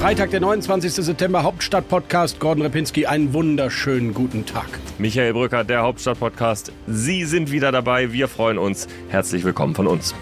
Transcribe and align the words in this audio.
Freitag, 0.00 0.30
der 0.30 0.40
29. 0.40 0.92
September, 0.92 1.42
Hauptstadt-Podcast. 1.42 2.38
Gordon 2.38 2.62
Repinski, 2.62 3.06
einen 3.06 3.32
wunderschönen 3.32 4.12
guten 4.12 4.44
Tag. 4.44 4.68
Michael 4.98 5.32
Brücker, 5.32 5.64
der 5.64 5.82
Hauptstadt-Podcast. 5.82 6.70
Sie 6.86 7.24
sind 7.24 7.50
wieder 7.50 7.72
dabei. 7.72 8.12
Wir 8.12 8.28
freuen 8.28 8.58
uns. 8.58 8.86
Herzlich 9.08 9.42
willkommen 9.42 9.74
von 9.74 9.86
uns. 9.86 10.14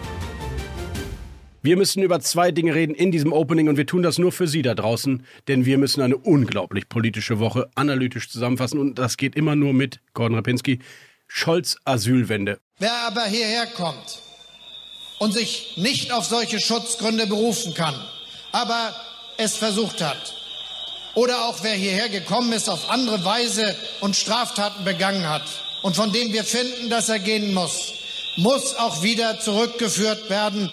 Wir 1.60 1.77
müssen 1.77 2.02
über 2.02 2.20
zwei 2.20 2.52
Dinge 2.52 2.74
reden 2.74 2.95
in 2.95 3.10
diesem 3.10 3.33
Opening 3.33 3.69
und 3.69 3.77
wir 3.77 3.84
tun 3.84 4.02
das 4.02 4.19
nur 4.19 4.30
für 4.30 4.47
Sie 4.47 4.62
da 4.62 4.74
draußen, 4.74 5.24
denn 5.48 5.66
wir 5.66 5.77
müssen 5.77 6.02
eine 6.02 6.16
unglaublich 6.16 6.88
politische 6.88 7.41
Woche 7.41 7.69
analytisch 7.75 8.30
zusammenfassen 8.30 8.78
und 8.78 8.98
das 8.98 9.16
geht 9.16 9.34
immer 9.34 9.56
nur 9.56 9.75
mit 9.75 9.98
Gordon 10.14 10.36
Repinski. 10.36 10.78
Scholz 11.27 11.78
Asylwende. 11.84 12.59
Wer 12.78 12.95
aber 13.06 13.25
hierher 13.25 13.66
kommt 13.75 14.20
und 15.19 15.33
sich 15.33 15.75
nicht 15.78 16.12
auf 16.12 16.25
solche 16.27 16.61
Schutzgründe 16.61 17.27
berufen 17.27 17.75
kann, 17.75 17.95
aber 18.52 18.95
es 19.38 19.56
versucht 19.56 20.02
hat. 20.02 20.34
Oder 21.15 21.47
auch 21.47 21.62
wer 21.62 21.75
hierher 21.75 22.09
gekommen 22.09 22.52
ist 22.52 22.69
auf 22.69 22.91
andere 22.91 23.25
Weise 23.25 23.77
und 24.00 24.17
Straftaten 24.17 24.84
begangen 24.84 25.28
hat 25.28 25.45
und 25.83 25.95
von 25.95 26.12
dem 26.12 26.33
wir 26.33 26.45
finden, 26.45 26.91
dass 26.91 27.08
er 27.08 27.20
gehen 27.20 27.55
muss, 27.55 27.92
muss 28.36 28.75
auch 28.75 29.03
wieder 29.03 29.39
zurückgeführt 29.39 30.28
werden. 30.28 30.73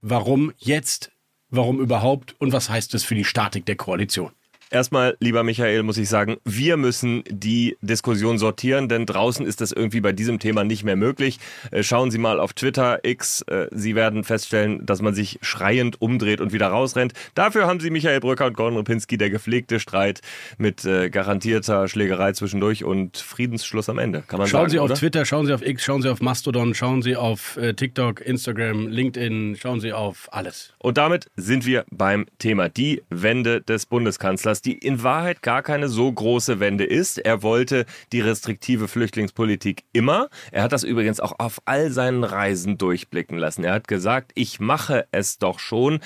Warum 0.00 0.52
jetzt? 0.56 1.12
Warum 1.48 1.80
überhaupt? 1.80 2.34
Und 2.40 2.52
was 2.52 2.68
heißt 2.68 2.94
es 2.94 3.04
für 3.04 3.14
die 3.14 3.24
Statik 3.24 3.66
der 3.66 3.76
Koalition? 3.76 4.32
Erstmal, 4.72 5.16
lieber 5.18 5.42
Michael, 5.42 5.82
muss 5.82 5.98
ich 5.98 6.08
sagen, 6.08 6.36
wir 6.44 6.76
müssen 6.76 7.24
die 7.28 7.76
Diskussion 7.80 8.38
sortieren, 8.38 8.88
denn 8.88 9.04
draußen 9.04 9.44
ist 9.44 9.60
das 9.60 9.72
irgendwie 9.72 10.00
bei 10.00 10.12
diesem 10.12 10.38
Thema 10.38 10.62
nicht 10.62 10.84
mehr 10.84 10.94
möglich. 10.94 11.40
Äh, 11.72 11.82
schauen 11.82 12.12
Sie 12.12 12.18
mal 12.18 12.38
auf 12.38 12.52
Twitter, 12.52 13.00
X, 13.02 13.42
äh, 13.48 13.66
Sie 13.72 13.96
werden 13.96 14.22
feststellen, 14.22 14.86
dass 14.86 15.02
man 15.02 15.12
sich 15.12 15.40
schreiend 15.42 16.00
umdreht 16.00 16.40
und 16.40 16.52
wieder 16.52 16.68
rausrennt. 16.68 17.14
Dafür 17.34 17.66
haben 17.66 17.80
Sie 17.80 17.90
Michael 17.90 18.20
Brücker 18.20 18.46
und 18.46 18.56
Gordon 18.56 18.76
Rupinski, 18.76 19.18
der 19.18 19.28
gepflegte 19.30 19.80
Streit 19.80 20.20
mit 20.56 20.84
äh, 20.84 21.10
garantierter 21.10 21.88
Schlägerei 21.88 22.32
zwischendurch 22.32 22.84
und 22.84 23.16
Friedensschluss 23.16 23.88
am 23.88 23.98
Ende. 23.98 24.22
Kann 24.28 24.38
man 24.38 24.46
schauen 24.46 24.60
sagen, 24.60 24.70
Sie 24.70 24.78
auf 24.78 24.84
oder? 24.84 24.94
Twitter, 24.94 25.24
schauen 25.24 25.46
Sie 25.46 25.52
auf 25.52 25.66
X, 25.66 25.82
schauen 25.82 26.02
Sie 26.02 26.08
auf 26.08 26.20
Mastodon, 26.20 26.74
schauen 26.74 27.02
Sie 27.02 27.16
auf 27.16 27.58
TikTok, 27.76 28.20
Instagram, 28.20 28.86
LinkedIn, 28.86 29.56
schauen 29.60 29.80
Sie 29.80 29.92
auf 29.92 30.28
alles. 30.30 30.74
Und 30.78 30.96
damit 30.96 31.28
sind 31.34 31.66
wir 31.66 31.84
beim 31.90 32.26
Thema 32.38 32.68
die 32.68 33.02
Wende 33.10 33.60
des 33.62 33.86
Bundeskanzlers, 33.86 34.59
die 34.62 34.78
in 34.78 35.02
Wahrheit 35.02 35.42
gar 35.42 35.62
keine 35.62 35.88
so 35.88 36.10
große 36.10 36.60
Wende 36.60 36.84
ist. 36.84 37.18
Er 37.18 37.42
wollte 37.42 37.86
die 38.12 38.20
restriktive 38.20 38.88
Flüchtlingspolitik 38.88 39.84
immer. 39.92 40.28
Er 40.52 40.62
hat 40.62 40.72
das 40.72 40.84
übrigens 40.84 41.20
auch 41.20 41.34
auf 41.38 41.60
all 41.64 41.90
seinen 41.90 42.24
Reisen 42.24 42.78
durchblicken 42.78 43.38
lassen. 43.38 43.64
Er 43.64 43.74
hat 43.74 43.88
gesagt, 43.88 44.32
ich 44.34 44.60
mache 44.60 45.06
es 45.12 45.38
doch 45.38 45.58
schon. 45.58 46.00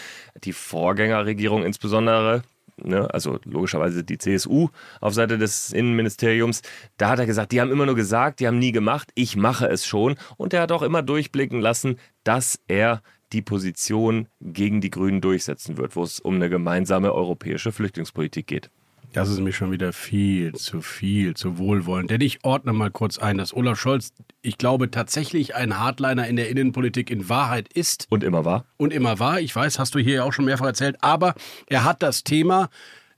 Die 0.44 0.52
Vorgängerregierung 0.52 1.64
insbesondere 1.64 2.42
Ne, 2.76 3.08
also 3.14 3.38
logischerweise 3.44 4.02
die 4.02 4.18
CSU 4.18 4.68
auf 5.00 5.14
Seite 5.14 5.38
des 5.38 5.72
Innenministeriums, 5.72 6.60
da 6.96 7.10
hat 7.10 7.20
er 7.20 7.26
gesagt, 7.26 7.52
die 7.52 7.60
haben 7.60 7.70
immer 7.70 7.86
nur 7.86 7.94
gesagt, 7.94 8.40
die 8.40 8.48
haben 8.48 8.58
nie 8.58 8.72
gemacht, 8.72 9.12
ich 9.14 9.36
mache 9.36 9.68
es 9.68 9.86
schon. 9.86 10.16
Und 10.36 10.52
er 10.52 10.62
hat 10.62 10.72
auch 10.72 10.82
immer 10.82 11.02
durchblicken 11.02 11.60
lassen, 11.60 12.00
dass 12.24 12.58
er 12.66 13.00
die 13.34 13.42
Position 13.42 14.28
gegen 14.40 14.80
die 14.80 14.90
Grünen 14.90 15.20
durchsetzen 15.20 15.76
wird, 15.76 15.96
wo 15.96 16.02
es 16.02 16.20
um 16.20 16.36
eine 16.36 16.48
gemeinsame 16.48 17.12
europäische 17.12 17.72
Flüchtlingspolitik 17.72 18.46
geht. 18.46 18.70
Das 19.12 19.28
ist 19.28 19.38
mir 19.38 19.52
schon 19.52 19.70
wieder 19.70 19.92
viel 19.92 20.54
zu 20.54 20.80
viel, 20.80 21.34
zu 21.34 21.56
wohlwollend. 21.58 22.10
Denn 22.10 22.20
ich 22.20 22.44
ordne 22.44 22.72
mal 22.72 22.90
kurz 22.90 23.18
ein, 23.18 23.38
dass 23.38 23.54
Olaf 23.54 23.78
Scholz, 23.78 24.12
ich 24.42 24.58
glaube, 24.58 24.90
tatsächlich 24.90 25.54
ein 25.54 25.78
Hardliner 25.78 26.26
in 26.26 26.34
der 26.34 26.48
Innenpolitik 26.48 27.10
in 27.10 27.28
Wahrheit 27.28 27.72
ist. 27.72 28.08
Und 28.10 28.24
immer 28.24 28.44
war. 28.44 28.64
Und 28.76 28.92
immer 28.92 29.20
war. 29.20 29.40
Ich 29.40 29.54
weiß, 29.54 29.78
hast 29.78 29.94
du 29.94 30.00
hier 30.00 30.14
ja 30.14 30.24
auch 30.24 30.32
schon 30.32 30.46
mehrfach 30.46 30.66
erzählt. 30.66 30.96
Aber 31.00 31.34
er 31.68 31.84
hat 31.84 32.02
das 32.02 32.24
Thema 32.24 32.70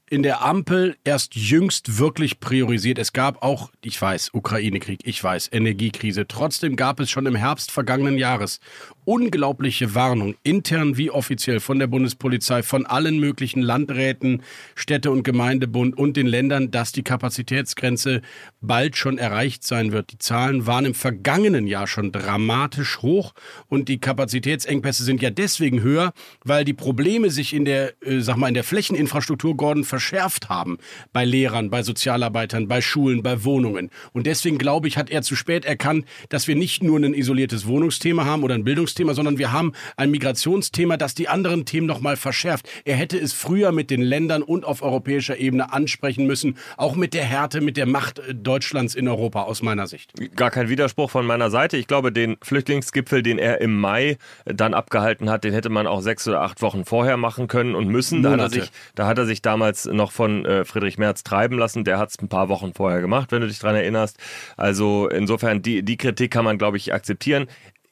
in 0.08 0.22
der 0.22 0.44
Ampel 0.44 0.96
erst 1.04 1.34
jüngst 1.34 1.98
wirklich 1.98 2.40
priorisiert. 2.40 2.98
Es 2.98 3.12
gab 3.12 3.42
auch, 3.42 3.70
ich 3.82 4.00
weiß, 4.00 4.30
Ukraine-Krieg, 4.34 5.00
ich 5.04 5.22
weiß, 5.22 5.48
Energiekrise. 5.52 6.28
Trotzdem 6.28 6.76
gab 6.76 7.00
es 7.00 7.10
schon 7.10 7.26
im 7.26 7.34
Herbst 7.34 7.72
vergangenen 7.72 8.18
Jahres 8.18 8.60
unglaubliche 9.06 9.94
Warnung, 9.94 10.34
intern 10.42 10.98
wie 10.98 11.10
offiziell 11.10 11.60
von 11.60 11.78
der 11.78 11.86
Bundespolizei, 11.86 12.62
von 12.62 12.84
allen 12.84 13.20
möglichen 13.20 13.62
Landräten, 13.62 14.42
Städte- 14.74 15.12
und 15.12 15.22
Gemeindebund 15.22 15.96
und 15.96 16.16
den 16.16 16.26
Ländern, 16.26 16.72
dass 16.72 16.90
die 16.90 17.04
Kapazitätsgrenze 17.04 18.20
bald 18.60 18.96
schon 18.96 19.16
erreicht 19.16 19.62
sein 19.64 19.92
wird. 19.92 20.12
Die 20.12 20.18
Zahlen 20.18 20.66
waren 20.66 20.84
im 20.84 20.94
vergangenen 20.94 21.68
Jahr 21.68 21.86
schon 21.86 22.10
dramatisch 22.10 22.98
hoch 23.00 23.32
und 23.68 23.88
die 23.88 23.98
Kapazitätsengpässe 23.98 25.04
sind 25.04 25.22
ja 25.22 25.30
deswegen 25.30 25.82
höher, 25.82 26.12
weil 26.44 26.64
die 26.64 26.74
Probleme 26.74 27.30
sich 27.30 27.54
in 27.54 27.64
der, 27.64 27.94
äh, 28.02 28.20
sag 28.20 28.36
mal, 28.36 28.48
in 28.48 28.54
der 28.54 28.64
Flächeninfrastruktur, 28.64 29.56
Gordon, 29.56 29.84
verschärft 29.84 30.48
haben. 30.48 30.78
Bei 31.12 31.24
Lehrern, 31.24 31.70
bei 31.70 31.84
Sozialarbeitern, 31.84 32.66
bei 32.66 32.80
Schulen, 32.80 33.22
bei 33.22 33.44
Wohnungen. 33.44 33.90
Und 34.12 34.26
deswegen, 34.26 34.58
glaube 34.58 34.88
ich, 34.88 34.96
hat 34.96 35.10
er 35.10 35.22
zu 35.22 35.36
spät 35.36 35.64
erkannt, 35.64 36.06
dass 36.28 36.48
wir 36.48 36.56
nicht 36.56 36.82
nur 36.82 36.98
ein 36.98 37.14
isoliertes 37.14 37.68
Wohnungsthema 37.68 38.24
haben 38.24 38.42
oder 38.42 38.56
ein 38.56 38.64
Bildungsthema, 38.64 38.95
sondern 38.96 39.38
wir 39.38 39.52
haben 39.52 39.72
ein 39.96 40.10
Migrationsthema, 40.10 40.96
das 40.96 41.14
die 41.14 41.28
anderen 41.28 41.64
Themen 41.64 41.86
nochmal 41.86 42.16
verschärft. 42.16 42.68
Er 42.84 42.96
hätte 42.96 43.18
es 43.18 43.32
früher 43.32 43.72
mit 43.72 43.90
den 43.90 44.02
Ländern 44.02 44.42
und 44.42 44.64
auf 44.64 44.82
europäischer 44.82 45.38
Ebene 45.38 45.72
ansprechen 45.72 46.26
müssen, 46.26 46.56
auch 46.76 46.96
mit 46.96 47.14
der 47.14 47.24
Härte, 47.24 47.60
mit 47.60 47.76
der 47.76 47.86
Macht 47.86 48.18
äh, 48.18 48.34
Deutschlands 48.34 48.94
in 48.94 49.08
Europa 49.08 49.42
aus 49.42 49.62
meiner 49.62 49.86
Sicht. 49.86 50.12
Gar 50.36 50.50
kein 50.50 50.68
Widerspruch 50.68 51.10
von 51.10 51.26
meiner 51.26 51.50
Seite. 51.50 51.76
Ich 51.76 51.86
glaube, 51.86 52.12
den 52.12 52.36
Flüchtlingsgipfel, 52.42 53.22
den 53.22 53.38
er 53.38 53.60
im 53.60 53.78
Mai 53.78 54.18
dann 54.44 54.74
abgehalten 54.74 55.30
hat, 55.30 55.44
den 55.44 55.52
hätte 55.52 55.68
man 55.68 55.86
auch 55.86 56.00
sechs 56.00 56.26
oder 56.26 56.42
acht 56.42 56.62
Wochen 56.62 56.84
vorher 56.84 57.16
machen 57.16 57.48
können 57.48 57.74
und 57.74 57.88
müssen. 57.88 58.22
Da 58.22 58.32
hat 58.32 58.40
er 58.40 58.50
sich, 58.50 58.70
da 58.94 59.06
hat 59.06 59.18
er 59.18 59.26
sich 59.26 59.42
damals 59.42 59.86
noch 59.86 60.12
von 60.12 60.44
äh, 60.44 60.64
Friedrich 60.64 60.98
Merz 60.98 61.22
treiben 61.22 61.58
lassen. 61.58 61.84
Der 61.84 61.98
hat 61.98 62.10
es 62.10 62.18
ein 62.20 62.28
paar 62.28 62.48
Wochen 62.48 62.72
vorher 62.74 63.00
gemacht, 63.00 63.32
wenn 63.32 63.42
du 63.42 63.48
dich 63.48 63.58
daran 63.58 63.76
erinnerst. 63.76 64.18
Also 64.56 65.08
insofern, 65.08 65.62
die, 65.62 65.82
die 65.82 65.96
Kritik 65.96 66.30
kann 66.30 66.44
man, 66.44 66.58
glaube 66.58 66.76
ich, 66.76 66.92
akzeptieren. 66.92 67.46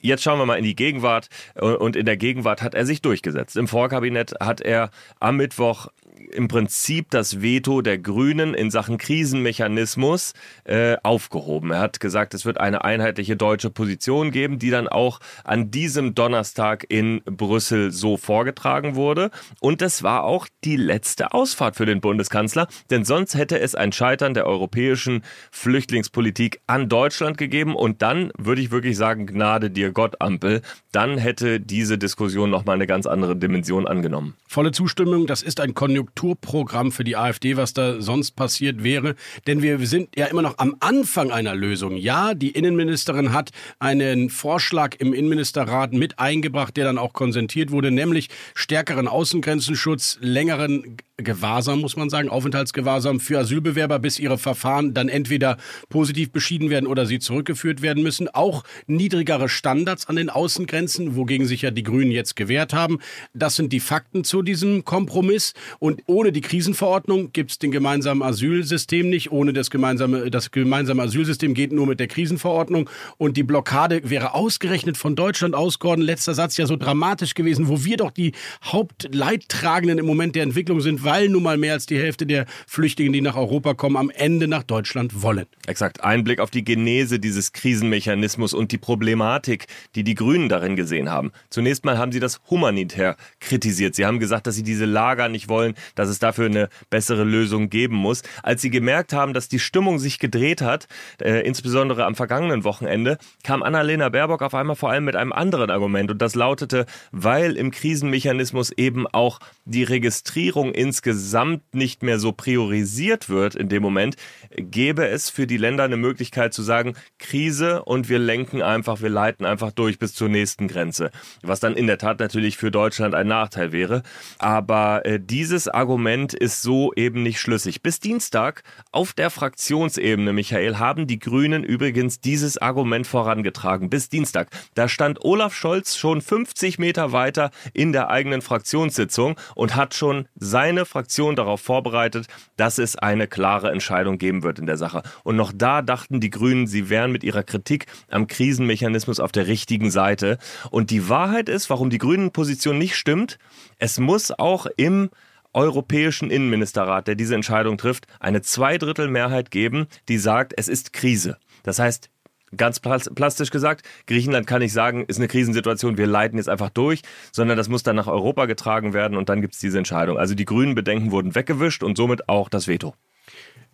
Jetzt 0.05 0.23
schauen 0.23 0.39
wir 0.39 0.45
mal 0.45 0.57
in 0.57 0.65
die 0.65 0.77
Gegenwart. 0.77 1.29
Und 1.55 1.97
in 1.97 2.05
der 2.05 2.19
Gegenwart 2.19 2.61
hat 2.61 2.75
er 2.75 2.85
sich 2.85 3.01
durchgesetzt. 3.01 3.57
Im 3.57 3.67
Vorkabinett 3.67 4.35
hat 4.39 4.61
er 4.61 4.91
am 5.19 5.39
Mittwoch 5.39 5.89
im 6.33 6.49
Prinzip 6.49 7.11
das 7.11 7.43
Veto 7.43 7.83
der 7.83 7.99
Grünen 7.99 8.55
in 8.55 8.71
Sachen 8.71 8.99
Krisenmechanismus 8.99 10.33
äh, 10.65 10.97
aufgehoben. 11.03 11.73
Er 11.73 11.81
hat 11.81 12.01
gesagt, 12.01 12.35
es 12.35 12.45
wird 12.45 12.59
eine 12.59 12.85
einheitliche 12.85 13.37
deutsche 13.37 13.71
Position 13.71 14.31
geben, 14.31 14.59
die 14.59 14.71
dann 14.71 14.89
auch 14.89 15.21
an 15.43 15.71
diesem 15.71 16.15
Donnerstag 16.15 16.87
in 16.89 17.23
Brüssel 17.25 17.91
so 17.91 18.17
vorgetragen 18.17 18.95
wurde. 18.95 19.31
Und 19.61 19.81
das 19.81 20.03
war 20.03 20.25
auch 20.25 20.47
die 20.65 20.77
letzte 20.77 21.33
Ausfahrt 21.33 21.77
für 21.77 21.87
den 21.87 22.01
Bundeskanzler, 22.01 22.69
denn 22.91 23.05
sonst 23.05 23.35
hätte 23.35 23.59
es 23.59 23.75
ein 23.75 23.93
Scheitern 23.93 24.35
der 24.35 24.47
europäischen 24.47 25.23
Flüchtlingspolitik 25.51 26.61
an 26.67 26.89
Deutschland 26.89 27.39
gegeben. 27.39 27.75
Und 27.75 28.03
dann 28.03 28.31
würde 28.39 28.61
ich 28.61 28.71
wirklich 28.71 28.97
sagen, 28.97 29.27
Gnade 29.27 29.71
dir 29.71 29.91
Gott, 29.91 30.21
Ampel, 30.21 30.63
dann 30.93 31.19
hätte 31.19 31.61
diese 31.61 31.99
Diskussion 31.99 32.51
nochmal 32.51 32.75
eine 32.75 32.87
ganz 32.87 33.07
andere 33.07 33.37
Dimension 33.37 33.87
angenommen. 33.87 34.35
Volle 34.47 34.71
Zustimmung, 34.71 35.27
das 35.27 35.43
ist 35.43 35.61
ein 35.61 35.75
Konjunkturprogramm 36.05 36.93
für 36.93 37.05
die 37.05 37.17
AfD, 37.17 37.57
was 37.57 37.73
da 37.73 38.01
sonst 38.01 38.33
passiert 38.33 38.83
wäre. 38.83 39.15
Denn 39.47 39.63
wir 39.63 39.85
sind 39.87 40.11
ja 40.17 40.27
immer 40.27 40.43
noch 40.43 40.59
am 40.59 40.77
Anfang 40.81 41.31
einer 41.31 41.55
Lösung. 41.55 41.97
Ja, 41.97 42.35
die 42.35 42.51
Innenministerin 42.51 43.33
hat 43.33 43.51
einen 43.79 44.31
Vorschlag 44.31 44.97
im 44.99 45.13
Innenministerrat 45.13 45.93
mit 45.93 46.19
eingebracht, 46.19 46.77
der 46.77 46.85
dann 46.85 46.99
auch 46.99 47.13
konsentiert 47.13 47.71
wurde, 47.71 47.91
nämlich 47.91 48.29
stärkeren 48.55 49.09
Außengrenzenschutz, 49.09 50.19
längeren 50.21 50.97
Gewahrsam, 51.17 51.81
muss 51.81 51.95
man 51.95 52.11
sagen, 52.11 52.29
Aufenthaltsgewahrsam 52.29 53.21
für 53.21 53.39
Asylbewerber, 53.39 54.01
bis 54.01 54.19
ihre 54.19 54.37
Verfahren 54.37 54.95
dann 54.95 55.09
entweder 55.09 55.59
positiv 55.89 56.33
beschieden 56.33 56.71
werden 56.71 56.89
oder 56.89 57.07
sie 57.07 57.21
zurückgeführt 57.21 57.83
werden 57.83 58.03
müssen. 58.03 58.29
Auch 58.29 58.65
niedrigere 58.89 59.49
Standards 59.49 60.09
an 60.09 60.17
den 60.17 60.29
Außengrenzen, 60.29 61.15
wogegen 61.15 61.47
sich 61.47 61.63
ja 61.63 61.71
die 61.71 61.85
Grünen 61.85 62.11
jetzt 62.11 62.35
gewehrt 62.35 62.73
haben. 62.73 62.99
Das 63.33 63.55
sind 63.55 63.73
die 63.73 63.79
Fakten 63.79 64.25
zu 64.25 64.43
diesem 64.43 64.85
Kompromiss. 64.85 65.55
Und 65.79 66.03
ohne 66.07 66.33
die 66.33 66.41
Krisenverordnung 66.41 67.33
gibt 67.33 67.53
es 67.53 67.59
den 67.61 67.71
gemeinsamen 67.71 68.23
Asylsystem 68.23 69.09
nicht. 69.09 69.31
Ohne 69.31 69.53
das 69.53 69.71
gemeinsame, 69.71 70.33
das 70.33 70.51
gemeinsame 70.51 71.01
Asylsystem 71.01 71.55
geht 71.55 71.71
nur 71.71 71.87
mit 71.87 72.01
der 72.01 72.09
Krisenverordnung. 72.09 72.91
Und 73.19 73.37
die 73.37 73.45
Blockade 73.45 74.11
wäre 74.11 74.35
ausgerechnet 74.35 74.97
von 74.97 75.15
Deutschland 75.15 75.55
aus, 75.55 75.79
Gordon, 75.79 76.05
letzter 76.05 76.35
Satz 76.35 76.57
ja 76.57 76.67
so 76.67 76.75
dramatisch 76.75 77.35
gewesen, 77.35 77.69
wo 77.69 77.85
wir 77.85 77.99
doch 77.99 78.11
die 78.11 78.33
Hauptleidtragenden 78.65 79.99
im 80.01 80.07
Moment 80.07 80.35
der 80.35 80.43
Entwicklung 80.43 80.81
sind, 80.81 81.04
weil 81.05 81.29
nun 81.29 81.43
mal 81.43 81.57
mehr 81.57 81.75
als 81.75 81.87
die 81.87 81.99
Hälfte 81.99 82.27
der 82.27 82.47
Flüchtlinge, 82.67 83.13
die 83.13 83.21
nach 83.21 83.37
Europa 83.37 83.75
kommen, 83.75 83.97
am 83.97 84.11
Ende 84.11 84.49
nach 84.49 84.63
Deutschland 84.63 85.23
wollen. 85.23 85.47
Exakt. 85.67 86.03
Ein 86.03 86.25
Blick 86.25 86.41
auf 86.41 86.51
die 86.51 86.65
Genese 86.65 87.19
dieses 87.19 87.53
Krisenmechanismus 87.53 88.55
und 88.55 88.73
die 88.73 88.79
Problematik, 88.79 89.67
die 89.95 90.05
die 90.05 90.15
Grünen 90.15 90.49
darin 90.49 90.77
gesehen 90.77 91.11
haben. 91.11 91.33
Zunächst 91.51 91.85
mal 91.85 91.99
haben 91.99 92.13
sie 92.13 92.21
das 92.21 92.41
humanitär 92.51 93.17
kritisiert. 93.41 93.95
Sie 93.95 94.07
haben 94.07 94.19
gesagt, 94.19 94.47
dass 94.47 94.55
sie 94.55 94.63
diese 94.63 94.85
Lager 94.85 95.29
nicht 95.29 95.49
wollen, 95.49 95.75
dass 95.95 96.09
es 96.09 96.19
dafür 96.19 96.47
eine 96.47 96.69
bessere 96.91 97.25
Lösung 97.25 97.71
geben 97.71 97.97
muss. 97.97 98.23
Als 98.43 98.63
sie 98.63 98.71
gemerkt 98.71 99.13
haben, 99.13 99.35
dass 99.35 99.49
die 99.49 99.59
Stimmung 99.59 99.99
sich 99.99 100.19
gedreht 100.19 100.63
hat, 100.63 100.89
äh, 101.21 101.47
insbesondere 101.47 102.05
am 102.05 102.15
vergangenen 102.15 102.65
Wochenende, 102.65 103.19
kam 103.43 103.63
Annalena 103.63 104.09
Baerbock 104.09 104.43
auf 104.43 104.55
einmal 104.55 104.77
vor 104.77 104.91
allem 104.91 105.05
mit 105.05 105.17
einem 105.17 105.33
anderen 105.33 105.71
Argument 105.71 106.11
und 106.11 106.21
das 106.23 106.35
lautete, 106.35 106.87
weil 107.13 107.57
im 107.57 107.71
Krisenmechanismus 107.71 108.71
eben 108.71 109.07
auch 109.07 109.39
die 109.65 109.85
Registrierung 109.85 110.73
insgesamt 110.95 111.75
nicht 111.75 112.05
mehr 112.05 112.21
so 112.21 112.31
priorisiert 112.31 113.29
wird 113.29 113.57
in 113.57 113.69
dem 113.69 113.83
Moment, 113.83 114.15
gäbe 114.57 115.09
es 115.09 115.29
für 115.29 115.45
die 115.45 115.57
Länder 115.57 115.83
eine 115.83 115.97
Möglichkeit 115.97 116.55
zu 116.55 116.63
sagen, 116.63 116.95
Krise 117.19 117.83
und 117.83 118.09
wir 118.09 118.21
lenken 118.21 118.63
einfach, 118.63 119.03
wir 119.03 119.09
leiten 119.09 119.45
einfach 119.45 119.73
durch 119.73 119.99
bis 119.99 120.15
zur 120.15 120.29
nächsten 120.29 120.69
Grenze. 120.69 121.11
Was 121.43 121.59
dann 121.59 121.75
in 121.75 121.89
der 121.89 121.99
Tat 121.99 122.21
natürlich 122.21 122.57
für 122.57 122.71
Deutschland 122.71 123.17
ein 123.17 123.27
Nachteil 123.27 123.73
wäre. 123.73 124.05
Aber 124.39 125.05
äh, 125.05 125.19
dieses 125.21 125.67
Argument 125.67 126.33
ist 126.33 126.63
so 126.63 126.93
eben 126.95 127.25
nicht 127.25 127.41
schlüssig. 127.41 127.83
Bis 127.83 127.99
Dienstag 127.99 128.63
auf 128.93 129.15
der 129.15 129.31
Fraktionsebene, 129.31 130.33
Michael, 130.33 130.79
haben 130.79 131.09
die 131.09 131.19
Grünen 131.19 131.65
übrigens 131.65 132.21
dieses 132.21 132.57
Argument 132.57 133.09
vorangetragen. 133.09 133.91
Bis 133.91 134.09
Dienstag. 134.09 134.49
Da 134.77 134.89
stand 134.89 135.25
Olaf 135.25 135.55
Scholz 135.55 135.97
schon 135.97 136.23
50 136.23 136.79
Meter 136.79 137.11
weiter 137.11 137.51
in 137.73 137.93
der 137.93 138.11
eigenen 138.11 138.43
Fraktionssitzung 138.43 139.35
und 139.57 139.75
hat 139.75 139.95
schon 139.95 140.29
seine 140.37 140.84
Fraktion 140.85 141.37
darauf 141.37 141.61
vorbereitet, 141.61 142.27
dass 142.57 142.79
es 142.79 142.97
eine 142.97 143.27
klare 143.27 143.71
Entscheidung 143.71 144.19
geben 144.19 144.43
wird 144.43 144.59
in 144.59 144.67
der 144.67 144.77
Sache. 144.77 145.03
Und 145.23 145.37
noch 145.37 145.53
da 145.55 145.83
dachten 145.83 146.21
die 146.21 146.31
Grünen, 146.31 146.67
sie 146.67 146.91
wären 146.91 147.13
mit 147.13 147.25
ihrer 147.25 147.43
Kritik 147.43 147.87
am 148.09 148.27
Krisenmechanismus 148.27 149.21
auf 149.21 149.33
der 149.33 149.47
richtigen 149.47 149.91
Seite. 149.91 150.39
Und 150.71 150.91
die 150.91 151.09
Wahrheit 151.09 151.49
ist, 151.49 151.71
warum 151.71 151.91
die 151.91 151.99
Grünen 151.99 152.31
Position 152.31 152.79
nicht 152.79 152.97
stimmt, 152.97 153.39
es 153.79 153.99
muss 153.99 154.31
auch 154.31 154.67
im 154.77 155.11
Europäischen 155.55 156.31
Innenministerrat, 156.31 157.07
der 157.07 157.15
diese 157.15 157.35
Entscheidung 157.35 157.79
trifft, 157.79 158.07
eine 158.19 158.43
Zweidrittelmehrheit 158.43 159.51
geben, 159.51 159.87
die 160.09 160.19
sagt, 160.19 160.53
es 160.57 160.69
ist 160.69 160.93
Krise. 160.93 161.39
Das 161.63 161.79
heißt, 161.79 162.11
ganz 162.57 162.81
plastisch 162.81 163.51
gesagt, 163.51 163.85
Griechenland 164.07 164.47
kann 164.47 164.61
nicht 164.61 164.73
sagen, 164.73 165.05
ist 165.07 165.19
eine 165.19 165.29
Krisensituation, 165.29 165.99
wir 165.99 166.07
leiten 166.07 166.39
jetzt 166.39 166.49
einfach 166.49 166.71
durch, 166.71 167.03
sondern 167.33 167.57
das 167.57 167.69
muss 167.69 167.83
dann 167.83 167.97
nach 167.97 168.07
Europa 168.07 168.47
getragen 168.47 168.93
werden 168.93 169.17
und 169.17 169.29
dann 169.29 169.41
gibt 169.41 169.55
es 169.55 169.61
diese 169.61 169.79
Entscheidung. 169.79 170.19
Also 170.19 170.35
die 170.35 170.45
grünen 170.45 170.75
Bedenken 170.75 171.11
wurden 171.11 171.35
weggewischt 171.35 171.83
und 171.83 171.97
somit 171.97 172.29
auch 172.29 172.49
das 172.49 172.69
Veto. 172.69 172.95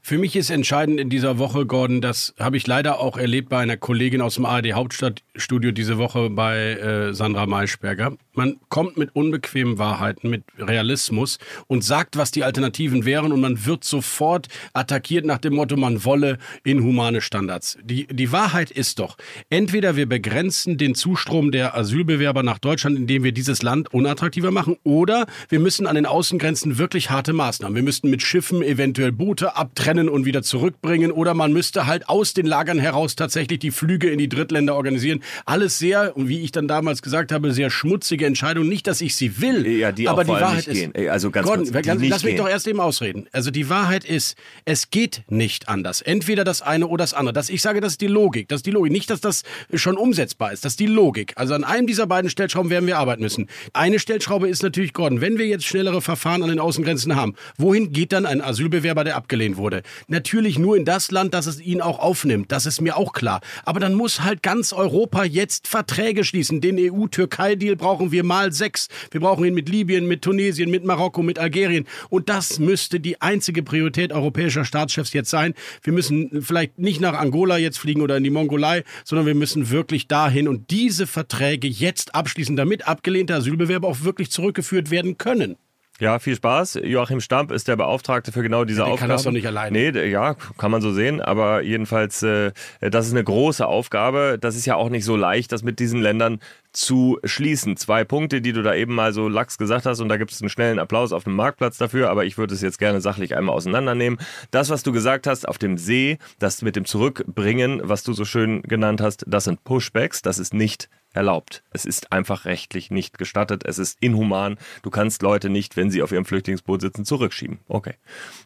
Für 0.03 0.17
mich 0.17 0.35
ist 0.35 0.49
entscheidend 0.49 0.99
in 0.99 1.11
dieser 1.11 1.39
Woche, 1.39 1.67
Gordon, 1.67 2.01
das 2.01 2.35
habe 2.39 2.57
ich 2.57 2.67
leider 2.67 3.01
auch 3.01 3.19
erlebt 3.19 3.51
bei 3.51 3.59
einer 3.59 3.77
Kollegin 3.77 4.23
aus 4.23 4.37
dem 4.37 4.47
ARD 4.47 4.73
Hauptstadtstudio 4.73 5.73
diese 5.73 5.99
Woche 5.99 6.31
bei 6.31 6.73
äh, 6.73 7.15
Sandra 7.15 7.47
Maischberger. 7.47 8.17
Man 8.41 8.57
kommt 8.71 8.97
mit 8.97 9.15
unbequemen 9.15 9.77
Wahrheiten, 9.77 10.31
mit 10.31 10.45
Realismus 10.59 11.39
und 11.67 11.85
sagt, 11.85 12.17
was 12.17 12.31
die 12.31 12.43
Alternativen 12.43 13.05
wären 13.05 13.33
und 13.33 13.41
man 13.41 13.67
wird 13.67 13.85
sofort 13.85 14.49
attackiert 14.73 15.27
nach 15.27 15.37
dem 15.37 15.57
Motto, 15.57 15.77
man 15.77 16.07
wolle 16.07 16.39
inhumane 16.65 17.21
Standards. 17.21 17.77
Die, 17.83 18.07
die 18.07 18.33
Wahrheit 18.33 18.71
ist 18.71 18.99
doch, 18.99 19.19
entweder 19.51 19.97
wir 19.97 20.07
begrenzen 20.07 20.79
den 20.79 20.95
Zustrom 20.95 21.53
der 21.53 21.77
Asylbewerber 21.77 22.43
nach 22.43 22.59
Deutschland, 22.59 22.97
indem 22.97 23.25
wir 23.25 23.33
dieses 23.33 23.61
Land 23.61 23.93
unattraktiver 23.93 24.51
machen, 24.51 24.79
oder 24.85 25.27
wir 25.51 25.61
müssen 25.61 25.87
an 25.87 25.97
den 25.97 26.07
Außengrenzen 26.07 26.79
wirklich 26.79 27.11
harte 27.11 27.35
Maßnahmen. 27.35 27.77
Wir 27.77 27.83
müssten 27.83 28.09
mit 28.09 28.23
Schiffen 28.23 28.63
eventuell 28.63 29.13
Boote 29.13 29.57
abtrennen 29.57 29.91
trennen 29.91 30.09
und 30.09 30.25
wieder 30.25 30.43
zurückbringen 30.43 31.11
oder 31.11 31.35
man 31.35 31.53
müsste 31.53 31.87
halt 31.87 32.09
aus 32.09 32.33
den 32.33 32.47
Lagern 32.47 32.79
heraus 32.79 33.17
tatsächlich 33.17 33.59
die 33.59 33.71
Flüge 33.71 34.09
in 34.09 34.19
die 34.19 34.29
Drittländer 34.29 34.77
organisieren. 34.77 35.21
Alles 35.45 35.79
sehr, 35.79 36.17
und 36.17 36.29
wie 36.29 36.41
ich 36.41 36.53
dann 36.53 36.69
damals 36.69 37.03
gesagt 37.03 37.33
habe, 37.33 37.53
sehr 37.53 37.71
schmutzige 37.71 38.27
Entscheidungen. 38.31 38.69
Nicht, 38.69 38.87
dass 38.87 39.01
ich 39.01 39.15
sie 39.15 39.41
will, 39.41 39.67
ja, 39.67 39.93
die 39.93 40.09
aber 40.09 40.25
die 40.25 40.31
Wahrheit 40.31 40.67
ist. 40.67 40.75
Gehen. 40.75 41.11
Also 41.11 41.31
ganz 41.31 41.47
Gordon, 41.47 41.71
kurz, 41.71 41.87
ganz, 41.87 42.03
lass 42.05 42.25
mich 42.25 42.37
doch 42.37 42.49
erst 42.49 42.67
eben 42.67 42.81
ausreden. 42.81 43.29
Also 43.33 43.51
die 43.51 43.69
Wahrheit 43.69 44.05
ist, 44.05 44.37
es 44.65 44.91
geht 44.91 45.23
nicht 45.29 45.69
anders. 45.69 46.01
Entweder 46.01 46.45
das 46.45 46.63
eine 46.63 46.87
oder 46.87 47.05
das 47.05 47.15
andere. 47.15 47.33
Das, 47.33 47.51
ich 47.51 47.63
sage, 47.63 47.81
das 47.81 47.93
ist 47.93 48.01
die 48.01 48.07
Logik. 48.07 48.49
Das 48.49 48.59
ist 48.59 48.67
die 48.67 48.71
Logik. 48.71 48.93
Nicht, 48.93 49.11
dass 49.11 49.21
das 49.21 49.43
schon 49.75 49.97
umsetzbar 49.97 50.53
ist. 50.53 50.65
Das 50.65 50.73
ist 50.73 50.81
die 50.81 50.87
Logik. 50.87 51.33
Also 51.37 51.55
an 51.55 51.65
einem 51.65 51.87
dieser 51.87 52.07
beiden 52.07 52.31
Stellschrauben 52.31 52.71
werden 52.71 52.87
wir 52.87 52.99
arbeiten 52.99 53.23
müssen. 53.23 53.49
Eine 53.73 53.99
Stellschraube 53.99 54.49
ist 54.49 54.63
natürlich, 54.63 54.93
Gordon, 54.93 55.21
wenn 55.21 55.39
wir 55.39 55.47
jetzt 55.47 55.65
schnellere 55.65 56.01
Verfahren 56.01 56.43
an 56.43 56.49
den 56.49 56.61
Außengrenzen 56.61 57.17
haben, 57.17 57.35
wohin 57.57 57.93
geht 57.93 58.13
dann 58.13 58.27
ein 58.27 58.41
Asylbewerber, 58.41 59.05
der 59.05 59.17
abgelehnt 59.17 59.57
wurde? 59.57 59.83
Natürlich 60.09 60.59
nur 60.59 60.77
in 60.77 60.85
das 60.85 61.11
Land, 61.11 61.35
das 61.35 61.47
es 61.47 61.61
ihn 61.61 61.81
auch 61.81 61.99
aufnimmt. 61.99 62.53
Das 62.53 62.67
ist 62.67 62.81
mir 62.81 62.97
auch 62.97 63.13
klar. 63.13 63.41
Aber 63.65 63.81
dann 63.81 63.95
muss 63.95 64.23
halt 64.23 64.43
ganz 64.43 64.73
Europa 64.73 65.25
jetzt 65.25 65.69
Verträge 65.69 66.25
schließen. 66.25 66.61
Den 66.61 66.77
EU-Türkei-Deal 66.79 67.77
brauchen 67.77 68.10
wir 68.13 68.25
mal 68.25 68.53
sechs. 68.53 68.89
Wir 69.11 69.21
brauchen 69.21 69.45
ihn 69.45 69.55
mit 69.55 69.69
Libyen, 69.69 70.07
mit 70.07 70.23
Tunesien, 70.23 70.71
mit 70.71 70.85
Marokko, 70.85 71.23
mit 71.23 71.39
Algerien. 71.39 71.87
Und 72.09 72.29
das 72.29 72.59
müsste 72.59 73.01
die 73.01 73.21
einzige 73.21 73.63
Priorität 73.63 74.13
europäischer 74.13 74.65
Staatschefs 74.65 75.13
jetzt 75.13 75.31
sein. 75.31 75.55
Wir 75.83 75.93
müssen 75.93 76.43
vielleicht 76.43 76.79
nicht 76.79 77.01
nach 77.01 77.15
Angola 77.15 77.59
jetzt 77.59 77.79
fliegen 77.79 78.03
oder 78.03 78.17
in 78.17 78.25
die 78.25 78.31
Mongolei, 78.31 78.85
sondern 79.05 79.27
wir 79.27 79.35
müssen 79.35 79.71
wirklich 79.71 80.09
dahin 80.09 80.49
und 80.49 80.71
diese 80.71 81.07
Verträge 81.07 81.69
jetzt 81.69 82.15
abschließen, 82.15 82.57
damit 82.57 82.87
abgelehnte 82.87 83.35
Asylbewerber 83.35 83.89
auch 83.89 84.03
wirklich 84.03 84.31
zurückgeführt 84.31 84.91
werden 84.91 85.19
können. 85.19 85.57
Ja, 86.01 86.19
viel 86.19 86.35
Spaß. 86.35 86.81
Joachim 86.83 87.21
Stamp 87.21 87.53
ist 87.53 87.69
der 87.69 87.77
Beauftragte 87.77 88.33
für 88.33 88.43
genau 88.43 88.65
diese 88.65 88.81
ja, 88.81 88.85
Aufgabe. 88.87 89.01
Kann 89.01 89.09
das 89.11 89.23
doch 89.25 89.33
nicht 89.33 89.47
alleine. 89.47 89.93
Nee, 89.93 90.07
ja, 90.07 90.35
kann 90.57 90.71
man 90.71 90.81
so 90.81 90.93
sehen. 90.93 91.21
Aber 91.21 91.63
jedenfalls, 91.63 92.23
äh, 92.23 92.53
das 92.81 93.07
ist 93.07 93.13
eine 93.13 93.23
große 93.23 93.67
Aufgabe. 93.67 94.39
Das 94.41 94.57
ist 94.57 94.65
ja 94.65 94.77
auch 94.77 94.89
nicht 94.89 95.05
so 95.05 95.15
leicht, 95.15 95.53
das 95.53 95.63
mit 95.63 95.79
diesen 95.79 96.01
Ländern 96.01 96.41
zu 96.73 97.19
schließen. 97.25 97.77
Zwei 97.77 98.05
Punkte, 98.05 98.41
die 98.41 98.53
du 98.53 98.63
da 98.63 98.75
eben 98.75 98.95
mal 98.95 99.13
so 99.13 99.29
lax 99.29 99.59
gesagt 99.59 99.87
hast 99.87 100.01
und 100.01 100.09
da 100.09 100.17
gibt 100.17 100.31
es 100.31 100.41
einen 100.41 100.51
schnellen 100.51 100.79
Applaus 100.79 101.13
auf 101.13 101.25
dem 101.25 101.35
Marktplatz 101.35 101.79
dafür, 101.79 102.11
aber 102.11 102.25
ich 102.25 102.39
würde 102.39 102.55
es 102.55 102.61
jetzt 102.61 102.79
gerne 102.79 103.01
sachlich 103.01 103.37
einmal 103.37 103.55
auseinandernehmen. 103.55 104.19
Das, 104.51 104.71
was 104.71 104.83
du 104.83 104.93
gesagt 104.93 105.27
hast 105.27 105.49
auf 105.49 105.59
dem 105.59 105.77
See, 105.79 106.19
das 106.39 106.63
mit 106.63 106.77
dem 106.77 106.85
Zurückbringen, 106.85 107.81
was 107.85 108.03
du 108.03 108.13
so 108.13 108.25
schön 108.25 108.63
genannt 108.63 109.01
hast, 109.01 109.25
das 109.27 109.45
sind 109.45 109.65
Pushbacks, 109.65 110.23
das 110.23 110.39
ist 110.39 110.55
nicht 110.55 110.89
erlaubt. 111.13 111.63
Es 111.71 111.85
ist 111.85 112.13
einfach 112.13 112.45
rechtlich 112.45 112.91
nicht 112.91 113.19
gestattet. 113.19 113.63
Es 113.65 113.79
ist 113.79 113.99
inhuman. 114.01 114.59
Du 114.83 114.91
kannst 114.91 115.23
Leute 115.23 115.51
nicht, 115.51 115.77
wenn 115.77 115.91
sie 115.91 116.03
auf 116.03 116.13
ihrem 116.13 116.25
Flüchtlingsboot 116.25 116.81
sitzen, 116.81 117.05
zurückschieben. 117.05 117.59
Okay. 117.69 117.95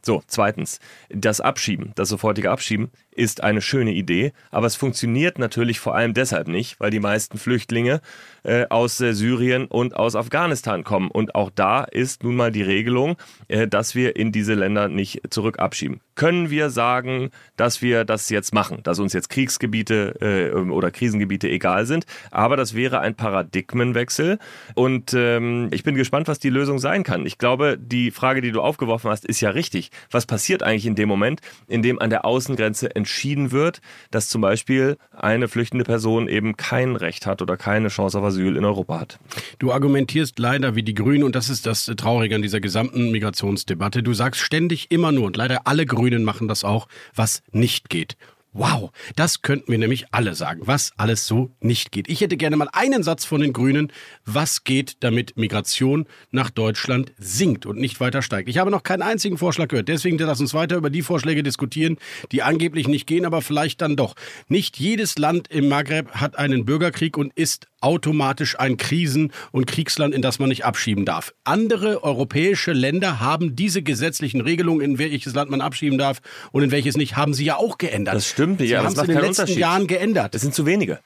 So, 0.02 0.22
zweitens, 0.26 0.80
das 1.10 1.40
Abschieben, 1.40 1.92
das 1.94 2.08
sofortige 2.08 2.50
Abschieben 2.50 2.90
ist 3.10 3.42
eine 3.42 3.60
schöne 3.60 3.92
Idee, 3.92 4.32
aber 4.50 4.66
es 4.66 4.76
funktioniert 4.76 5.38
natürlich 5.38 5.78
vor 5.78 5.94
allem 5.94 6.14
deshalb 6.14 6.48
nicht, 6.48 6.80
weil 6.80 6.90
die 6.90 7.00
meisten 7.00 7.38
Flüchtlinge 7.38 8.00
äh, 8.42 8.66
aus 8.68 9.00
äh, 9.00 9.12
Syrien 9.12 9.66
und 9.66 9.94
aus 9.94 10.16
Afghanistan 10.16 10.84
kommen. 10.84 11.10
Und 11.10 11.34
auch 11.34 11.50
da 11.54 11.84
ist 11.84 12.24
nun 12.24 12.36
mal 12.36 12.50
die 12.50 12.62
Regelung, 12.62 13.16
äh, 13.48 13.68
dass 13.68 13.94
wir 13.94 14.16
in 14.16 14.32
diese 14.32 14.54
Länder 14.54 14.88
nicht 14.88 15.22
zurück 15.30 15.58
abschieben. 15.58 16.00
Können 16.14 16.50
wir 16.50 16.70
sagen, 16.70 17.30
dass 17.56 17.82
wir 17.82 18.04
das 18.04 18.28
jetzt 18.30 18.54
machen, 18.54 18.80
dass 18.82 18.98
uns 18.98 19.12
jetzt 19.12 19.30
Kriegsgebiete 19.30 20.52
äh, 20.54 20.56
oder 20.56 20.90
Krisengebiete 20.90 21.48
egal 21.48 21.86
sind, 21.86 22.06
aber 22.30 22.56
das 22.56 22.74
wäre 22.74 23.00
ein 23.00 23.14
Paradigmenwechsel 23.14 24.38
und 24.74 25.12
ähm, 25.14 25.68
ich 25.72 25.82
bin 25.82 25.94
gespannt, 25.94 26.28
was 26.28 26.38
die 26.38 26.50
Lösung 26.50 26.78
sein 26.78 27.02
kann. 27.02 27.26
Ich 27.26 27.38
glaube, 27.38 27.76
die 27.78 28.10
Frage, 28.10 28.40
die 28.40 28.52
du 28.52 28.60
aufgeworfen 28.60 29.10
hast, 29.10 29.24
ist 29.24 29.40
ja 29.40 29.50
richtig. 29.50 29.90
Was 30.10 30.26
passiert 30.26 30.62
eigentlich 30.62 30.86
in 30.86 30.94
dem 30.94 31.08
Moment, 31.08 31.40
in 31.66 31.82
dem 31.82 31.98
an 31.98 32.10
der 32.10 32.24
Außengrenze 32.24 32.94
entschieden 32.94 33.50
wird, 33.50 33.80
dass 34.10 34.28
zum 34.28 34.40
Beispiel 34.40 34.96
eine 35.12 35.48
flüchtende 35.48 35.84
Person 35.84 36.28
eben 36.28 36.56
kein 36.56 36.96
Recht 36.96 37.26
hat 37.26 37.42
oder 37.42 37.56
keine 37.56 37.88
Chance 37.88 38.18
auf 38.18 38.24
Asyl 38.24 38.56
in 38.56 38.64
Europa 38.64 39.00
hat. 39.00 39.18
Du 39.58 39.72
argumentierst 39.72 40.38
leider 40.38 40.76
wie 40.76 40.82
die 40.82 40.94
Grünen 40.94 41.24
und 41.24 41.34
das 41.34 41.48
ist 41.48 41.66
das 41.66 41.86
Traurige 41.96 42.34
an 42.36 42.42
dieser 42.42 42.60
gesamten 42.60 43.10
Migrationsdebatte. 43.10 44.02
Du 44.02 44.14
sagst 44.14 44.40
ständig 44.40 44.90
immer 44.90 45.12
nur 45.12 45.26
und 45.26 45.36
leider 45.36 45.66
alle 45.66 45.86
Grünen 45.86 46.03
machen 46.12 46.48
das 46.48 46.64
auch, 46.64 46.88
was 47.14 47.42
nicht 47.52 47.88
geht. 47.88 48.16
Wow, 48.56 48.92
das 49.16 49.42
könnten 49.42 49.72
wir 49.72 49.78
nämlich 49.78 50.06
alle 50.12 50.36
sagen, 50.36 50.60
was 50.64 50.92
alles 50.96 51.26
so 51.26 51.50
nicht 51.58 51.90
geht. 51.90 52.08
Ich 52.08 52.20
hätte 52.20 52.36
gerne 52.36 52.54
mal 52.54 52.68
einen 52.72 53.02
Satz 53.02 53.24
von 53.24 53.40
den 53.40 53.52
Grünen, 53.52 53.90
was 54.24 54.62
geht, 54.62 54.98
damit 55.00 55.36
Migration 55.36 56.06
nach 56.30 56.50
Deutschland 56.50 57.12
sinkt 57.18 57.66
und 57.66 57.80
nicht 57.80 57.98
weiter 57.98 58.22
steigt. 58.22 58.48
Ich 58.48 58.58
habe 58.58 58.70
noch 58.70 58.84
keinen 58.84 59.02
einzigen 59.02 59.38
Vorschlag 59.38 59.66
gehört, 59.66 59.88
deswegen 59.88 60.18
lass 60.18 60.38
uns 60.38 60.54
weiter 60.54 60.76
über 60.76 60.88
die 60.88 61.02
Vorschläge 61.02 61.42
diskutieren, 61.42 61.96
die 62.30 62.44
angeblich 62.44 62.86
nicht 62.86 63.08
gehen, 63.08 63.26
aber 63.26 63.42
vielleicht 63.42 63.82
dann 63.82 63.96
doch. 63.96 64.14
Nicht 64.46 64.78
jedes 64.78 65.18
Land 65.18 65.48
im 65.48 65.68
Maghreb 65.68 66.12
hat 66.12 66.38
einen 66.38 66.64
Bürgerkrieg 66.64 67.16
und 67.16 67.32
ist 67.34 67.66
automatisch 67.84 68.58
ein 68.58 68.76
Krisen- 68.76 69.32
und 69.52 69.66
Kriegsland, 69.66 70.14
in 70.14 70.22
das 70.22 70.38
man 70.38 70.48
nicht 70.48 70.64
abschieben 70.64 71.04
darf. 71.04 71.32
Andere 71.44 72.02
europäische 72.02 72.72
Länder 72.72 73.20
haben 73.20 73.54
diese 73.54 73.82
gesetzlichen 73.82 74.40
Regelungen, 74.40 74.80
in 74.80 74.98
welches 74.98 75.34
Land 75.34 75.50
man 75.50 75.60
abschieben 75.60 75.98
darf 75.98 76.20
und 76.52 76.62
in 76.62 76.70
welches 76.70 76.96
nicht, 76.96 77.16
haben 77.16 77.34
sie 77.34 77.44
ja 77.44 77.56
auch 77.56 77.78
geändert. 77.78 78.14
Das 78.14 78.26
stimmt, 78.26 78.60
sie 78.60 78.66
ja. 78.66 78.82
haben 78.82 78.92
es 78.92 78.98
in 78.98 79.08
den 79.08 79.20
letzten 79.20 79.58
Jahren 79.58 79.86
geändert. 79.86 80.34
Es 80.34 80.42
sind 80.42 80.54
zu 80.54 80.66
wenige. 80.66 81.00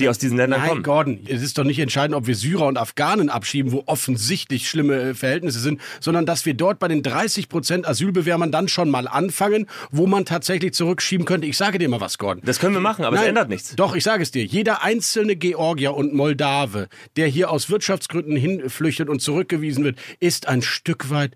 Die 0.00 0.08
aus 0.08 0.18
diesen 0.18 0.36
Ländern 0.36 0.60
Nein, 0.60 0.68
kommen. 0.68 0.82
Gordon, 0.82 1.20
es 1.26 1.42
ist 1.42 1.58
doch 1.58 1.64
nicht 1.64 1.78
entscheidend, 1.78 2.16
ob 2.16 2.26
wir 2.26 2.34
Syrer 2.34 2.66
und 2.66 2.78
Afghanen 2.78 3.28
abschieben, 3.28 3.72
wo 3.72 3.82
offensichtlich 3.86 4.68
schlimme 4.68 5.00
äh, 5.00 5.14
Verhältnisse 5.14 5.60
sind, 5.60 5.80
sondern 6.00 6.26
dass 6.26 6.46
wir 6.46 6.54
dort 6.54 6.78
bei 6.78 6.88
den 6.88 7.02
30 7.02 7.48
Prozent 7.48 7.86
Asylbewerbern 7.86 8.52
dann 8.52 8.68
schon 8.68 8.90
mal 8.90 9.08
anfangen, 9.08 9.66
wo 9.90 10.06
man 10.06 10.24
tatsächlich 10.24 10.74
zurückschieben 10.74 11.26
könnte. 11.26 11.46
Ich 11.46 11.56
sage 11.56 11.78
dir 11.78 11.88
mal 11.88 12.00
was, 12.00 12.18
Gordon. 12.18 12.42
Das 12.44 12.58
können 12.58 12.74
wir 12.74 12.80
machen, 12.80 13.04
aber 13.04 13.16
Nein, 13.16 13.24
es 13.24 13.28
ändert 13.28 13.48
nichts. 13.48 13.76
Doch, 13.76 13.94
ich 13.94 14.04
sage 14.04 14.22
es 14.22 14.30
dir. 14.30 14.44
Jeder 14.44 14.82
einzelne 14.82 15.36
Georgier 15.36 15.94
und 15.94 16.14
Moldave, 16.14 16.88
der 17.16 17.28
hier 17.28 17.50
aus 17.50 17.70
Wirtschaftsgründen 17.70 18.36
hinflüchtet 18.36 19.08
und 19.08 19.20
zurückgewiesen 19.20 19.84
wird, 19.84 19.98
ist 20.20 20.48
ein 20.48 20.62
Stück 20.62 21.10
weit 21.10 21.34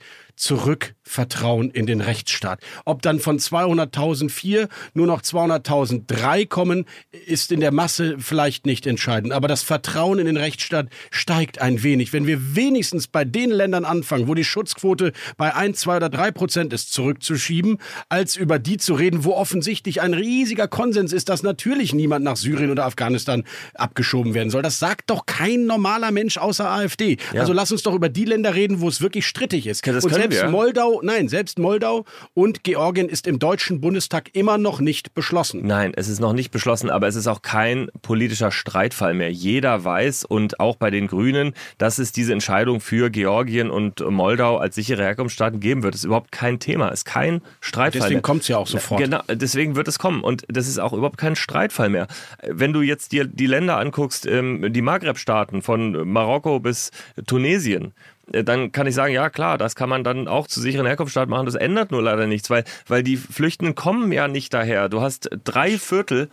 Zurückvertrauen 1.06 1.70
in 1.70 1.86
den 1.86 2.00
Rechtsstaat. 2.00 2.60
Ob 2.84 3.02
dann 3.02 3.20
von 3.20 3.38
200.004 3.38 4.68
nur 4.94 5.06
noch 5.06 5.22
200.003 5.22 6.46
kommen, 6.46 6.84
ist 7.26 7.52
in 7.52 7.60
der 7.60 7.72
Masse 7.72 8.16
vielleicht 8.18 8.66
nicht 8.66 8.86
entscheidend. 8.86 9.32
Aber 9.32 9.48
das 9.48 9.62
Vertrauen 9.62 10.18
in 10.18 10.26
den 10.26 10.36
Rechtsstaat 10.36 10.88
steigt 11.10 11.60
ein 11.60 11.82
wenig. 11.82 12.12
Wenn 12.12 12.26
wir 12.26 12.56
wenigstens 12.56 13.06
bei 13.06 13.25
den 13.25 13.50
Ländern 13.50 13.84
anfangen, 13.84 14.28
wo 14.28 14.34
die 14.34 14.44
Schutzquote 14.44 15.12
bei 15.36 15.54
1, 15.54 15.80
2 15.80 15.96
oder 15.96 16.08
3 16.08 16.30
Prozent 16.32 16.72
ist, 16.72 16.92
zurückzuschieben, 16.92 17.78
als 18.08 18.36
über 18.36 18.58
die 18.58 18.76
zu 18.76 18.94
reden, 18.94 19.25
wo 19.25 19.32
offensichtlich 19.32 20.02
ein 20.02 20.14
riesiger 20.14 20.68
Konsens 20.68 21.12
ist, 21.12 21.28
dass 21.28 21.42
natürlich 21.42 21.94
niemand 21.94 22.25
nach 22.25 22.36
Syrien 22.36 22.70
oder 22.70 22.84
Afghanistan 22.84 23.44
abgeschoben 23.75 24.34
werden 24.34 24.50
soll. 24.50 24.62
Das 24.62 24.78
sagt 24.78 25.10
doch 25.10 25.26
kein 25.26 25.66
normaler 25.66 26.10
Mensch 26.10 26.36
außer 26.36 26.68
AfD. 26.68 27.16
Ja. 27.32 27.40
Also 27.40 27.52
lass 27.52 27.72
uns 27.72 27.82
doch 27.82 27.94
über 27.94 28.08
die 28.08 28.25
Länder 28.25 28.54
reden, 28.54 28.80
wo 28.80 28.88
es 28.88 29.00
wirklich 29.00 29.26
strittig 29.26 29.66
ist. 29.66 29.86
Das 29.86 30.04
Und 30.04 30.12
selbst 30.12 30.42
wir. 30.42 30.48
Moldau, 30.48 30.95
nein, 31.02 31.28
selbst 31.28 31.58
Moldau 31.58 32.04
und 32.34 32.64
Georgien 32.64 33.08
ist 33.08 33.26
im 33.26 33.38
Deutschen 33.38 33.80
Bundestag 33.80 34.30
immer 34.34 34.58
noch 34.58 34.80
nicht 34.80 35.14
beschlossen. 35.14 35.66
Nein, 35.66 35.92
es 35.94 36.08
ist 36.08 36.20
noch 36.20 36.32
nicht 36.32 36.50
beschlossen, 36.50 36.90
aber 36.90 37.08
es 37.08 37.16
ist 37.16 37.26
auch 37.26 37.42
kein 37.42 37.88
politischer 38.02 38.50
Streitfall 38.50 39.14
mehr. 39.14 39.30
Jeder 39.30 39.84
weiß 39.84 40.24
und 40.24 40.60
auch 40.60 40.76
bei 40.76 40.90
den 40.90 41.06
Grünen, 41.06 41.54
dass 41.78 41.98
es 41.98 42.12
diese 42.12 42.32
Entscheidung 42.32 42.80
für 42.80 43.10
Georgien 43.10 43.70
und 43.70 44.00
Moldau 44.08 44.58
als 44.58 44.74
sichere 44.74 45.02
Herkunftsstaaten 45.02 45.60
geben 45.60 45.82
wird. 45.82 45.94
Das 45.94 46.00
ist 46.00 46.06
überhaupt 46.06 46.32
kein 46.32 46.58
Thema, 46.58 46.88
ist 46.88 47.04
kein 47.04 47.42
Streitfall. 47.60 48.02
Deswegen 48.02 48.22
kommt 48.22 48.42
es 48.42 48.48
ja 48.48 48.58
auch 48.58 48.66
sofort. 48.66 49.00
Genau, 49.00 49.20
deswegen 49.28 49.76
wird 49.76 49.88
es 49.88 49.98
kommen 49.98 50.22
und 50.22 50.44
das 50.48 50.68
ist 50.68 50.78
auch 50.78 50.92
überhaupt 50.92 51.18
kein 51.18 51.36
Streitfall 51.36 51.88
mehr. 51.88 52.06
Wenn 52.42 52.72
du 52.72 52.82
jetzt 52.82 53.12
dir 53.12 53.24
die 53.24 53.46
Länder 53.46 53.78
anguckst, 53.78 54.26
ähm, 54.26 54.72
die 54.72 54.82
Maghreb-Staaten 54.82 55.62
von 55.62 56.08
Marokko 56.08 56.60
bis 56.60 56.90
Tunesien, 57.26 57.92
dann 58.26 58.73
kann 58.73 58.87
ich 58.87 58.95
sagen, 58.95 59.12
ja 59.12 59.30
klar, 59.30 59.59
das 59.59 59.75
kann 59.75 59.88
man 59.88 60.04
dann 60.04 60.28
auch 60.28 60.47
zu 60.47 60.61
sicheren 60.61 60.87
Herkunftsstaaten 60.87 61.30
machen. 61.30 61.47
Das 61.47 61.54
ändert 61.54 61.92
nur 61.92 62.02
leider 62.02 62.26
nichts, 62.26 62.50
weil, 62.50 62.64
weil 62.87 63.02
die 63.02 63.16
Flüchtenden 63.16 63.75
kommen 63.75 64.11
ja 64.12 64.28
nicht 64.28 64.52
daher. 64.52 64.88
Du 64.88 65.00
hast 65.00 65.30
drei 65.45 65.78
Viertel, 65.78 66.28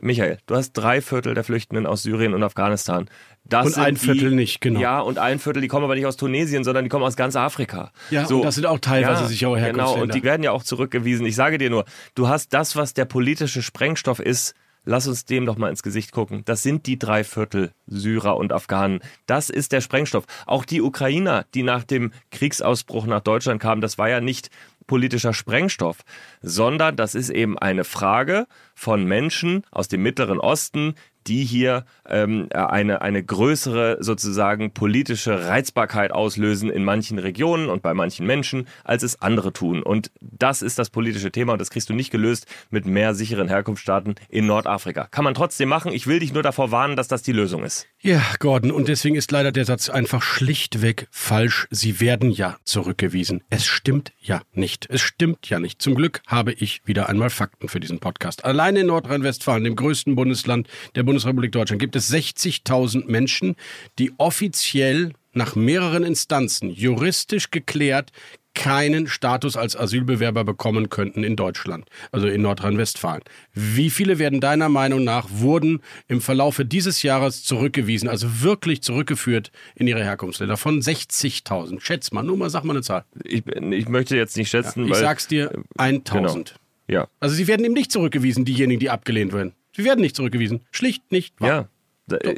Michael, 0.00 0.38
du 0.46 0.56
hast 0.56 0.72
drei 0.72 1.00
Viertel 1.00 1.34
der 1.34 1.44
Flüchtenden 1.44 1.86
aus 1.86 2.02
Syrien 2.02 2.34
und 2.34 2.42
Afghanistan. 2.42 3.08
Das 3.44 3.66
und 3.66 3.78
ein 3.78 3.96
Viertel 3.96 4.30
die, 4.30 4.36
nicht, 4.36 4.60
genau. 4.60 4.80
Ja, 4.80 5.00
und 5.00 5.18
ein 5.18 5.38
Viertel, 5.38 5.62
die 5.62 5.68
kommen 5.68 5.84
aber 5.84 5.94
nicht 5.94 6.06
aus 6.06 6.16
Tunesien, 6.16 6.64
sondern 6.64 6.84
die 6.84 6.88
kommen 6.88 7.04
aus 7.04 7.14
ganz 7.14 7.36
Afrika. 7.36 7.92
Ja, 8.10 8.26
so. 8.26 8.42
das 8.42 8.56
sind 8.56 8.66
auch 8.66 8.80
teilweise 8.80 9.22
ja, 9.22 9.28
sichere 9.28 9.56
Herkunftsländer. 9.56 9.92
Genau, 9.92 10.02
und 10.02 10.14
die 10.14 10.24
werden 10.24 10.42
ja 10.42 10.50
auch 10.50 10.64
zurückgewiesen. 10.64 11.24
Ich 11.26 11.36
sage 11.36 11.58
dir 11.58 11.70
nur, 11.70 11.84
du 12.16 12.26
hast 12.28 12.52
das, 12.54 12.74
was 12.74 12.92
der 12.92 13.04
politische 13.04 13.62
Sprengstoff 13.62 14.18
ist, 14.18 14.54
Lass 14.88 15.08
uns 15.08 15.24
dem 15.24 15.46
doch 15.46 15.58
mal 15.58 15.68
ins 15.68 15.82
Gesicht 15.82 16.12
gucken. 16.12 16.42
Das 16.44 16.62
sind 16.62 16.86
die 16.86 16.96
drei 16.98 17.24
Viertel 17.24 17.72
Syrer 17.88 18.36
und 18.36 18.52
Afghanen. 18.52 19.00
Das 19.26 19.50
ist 19.50 19.72
der 19.72 19.80
Sprengstoff. 19.80 20.24
Auch 20.46 20.64
die 20.64 20.80
Ukrainer, 20.80 21.44
die 21.54 21.64
nach 21.64 21.82
dem 21.82 22.12
Kriegsausbruch 22.30 23.06
nach 23.06 23.20
Deutschland 23.20 23.60
kamen, 23.60 23.80
das 23.80 23.98
war 23.98 24.08
ja 24.08 24.20
nicht 24.20 24.48
politischer 24.86 25.34
Sprengstoff, 25.34 25.98
sondern 26.40 26.94
das 26.94 27.16
ist 27.16 27.30
eben 27.30 27.58
eine 27.58 27.82
Frage 27.82 28.46
von 28.76 29.04
Menschen 29.04 29.64
aus 29.72 29.88
dem 29.88 30.04
Mittleren 30.04 30.38
Osten, 30.38 30.94
die 31.28 31.44
hier 31.44 31.84
ähm, 32.08 32.48
eine, 32.52 33.02
eine 33.02 33.22
größere 33.22 33.98
sozusagen 34.00 34.72
politische 34.72 35.46
Reizbarkeit 35.46 36.12
auslösen 36.12 36.70
in 36.70 36.84
manchen 36.84 37.18
Regionen 37.18 37.68
und 37.68 37.82
bei 37.82 37.94
manchen 37.94 38.26
Menschen, 38.26 38.66
als 38.84 39.02
es 39.02 39.20
andere 39.22 39.52
tun. 39.52 39.82
Und 39.82 40.10
das 40.20 40.62
ist 40.62 40.78
das 40.78 40.90
politische 40.90 41.32
Thema 41.32 41.52
und 41.52 41.60
das 41.60 41.70
kriegst 41.70 41.90
du 41.90 41.94
nicht 41.94 42.10
gelöst 42.10 42.46
mit 42.70 42.86
mehr 42.86 43.14
sicheren 43.14 43.48
Herkunftsstaaten 43.48 44.14
in 44.28 44.46
Nordafrika. 44.46 45.06
Kann 45.10 45.24
man 45.24 45.34
trotzdem 45.34 45.68
machen. 45.68 45.92
Ich 45.92 46.06
will 46.06 46.20
dich 46.20 46.32
nur 46.32 46.42
davor 46.42 46.70
warnen, 46.70 46.96
dass 46.96 47.08
das 47.08 47.22
die 47.22 47.32
Lösung 47.32 47.64
ist. 47.64 47.86
Ja, 48.06 48.22
Gordon, 48.38 48.70
und 48.70 48.86
deswegen 48.86 49.16
ist 49.16 49.32
leider 49.32 49.50
der 49.50 49.64
Satz 49.64 49.88
einfach 49.88 50.22
schlichtweg 50.22 51.08
falsch. 51.10 51.66
Sie 51.72 51.98
werden 51.98 52.30
ja 52.30 52.56
zurückgewiesen. 52.62 53.42
Es 53.50 53.66
stimmt 53.66 54.12
ja 54.20 54.42
nicht. 54.52 54.86
Es 54.88 55.00
stimmt 55.00 55.50
ja 55.50 55.58
nicht. 55.58 55.82
Zum 55.82 55.96
Glück 55.96 56.20
habe 56.24 56.52
ich 56.52 56.82
wieder 56.86 57.08
einmal 57.08 57.30
Fakten 57.30 57.68
für 57.68 57.80
diesen 57.80 57.98
Podcast. 57.98 58.44
Allein 58.44 58.76
in 58.76 58.86
Nordrhein-Westfalen, 58.86 59.64
dem 59.64 59.74
größten 59.74 60.14
Bundesland 60.14 60.68
der 60.94 61.02
Bundesrepublik 61.02 61.50
Deutschland, 61.50 61.80
gibt 61.80 61.96
es 61.96 62.08
60.000 62.08 63.10
Menschen, 63.10 63.56
die 63.98 64.12
offiziell 64.18 65.12
nach 65.32 65.56
mehreren 65.56 66.04
Instanzen 66.04 66.70
juristisch 66.70 67.50
geklärt 67.50 68.12
keinen 68.56 69.06
Status 69.06 69.56
als 69.56 69.76
Asylbewerber 69.76 70.42
bekommen 70.42 70.88
könnten 70.88 71.22
in 71.22 71.36
Deutschland, 71.36 71.88
also 72.10 72.26
in 72.26 72.42
Nordrhein-Westfalen. 72.42 73.22
Wie 73.52 73.90
viele 73.90 74.18
werden 74.18 74.40
deiner 74.40 74.68
Meinung 74.68 75.04
nach 75.04 75.28
wurden 75.30 75.80
im 76.08 76.20
Verlaufe 76.20 76.64
dieses 76.64 77.02
Jahres 77.02 77.44
zurückgewiesen, 77.44 78.08
also 78.08 78.42
wirklich 78.42 78.82
zurückgeführt 78.82 79.52
in 79.76 79.86
ihre 79.86 80.02
Herkunftsländer? 80.02 80.56
Von 80.56 80.80
60.000. 80.80 81.80
Schätz 81.80 82.10
mal, 82.10 82.22
nur 82.22 82.36
mal, 82.36 82.50
sag 82.50 82.64
mal 82.64 82.72
eine 82.72 82.82
Zahl. 82.82 83.04
Ich, 83.22 83.46
ich 83.46 83.88
möchte 83.88 84.16
jetzt 84.16 84.36
nicht 84.36 84.48
schätzen, 84.48 84.80
ja, 84.80 84.86
ich 84.86 84.92
weil... 84.92 85.00
sag's 85.00 85.28
dir, 85.28 85.52
1.000. 85.78 86.12
Genau. 86.12 86.44
Ja. 86.88 87.08
Also 87.20 87.36
sie 87.36 87.46
werden 87.46 87.64
eben 87.64 87.74
nicht 87.74 87.92
zurückgewiesen, 87.92 88.44
diejenigen, 88.44 88.80
die 88.80 88.90
abgelehnt 88.90 89.32
werden. 89.32 89.52
Sie 89.76 89.84
werden 89.84 90.00
nicht 90.00 90.16
zurückgewiesen. 90.16 90.62
Schlicht 90.70 91.12
nicht 91.12 91.40
wahr. 91.40 91.48
Ja. 91.48 91.68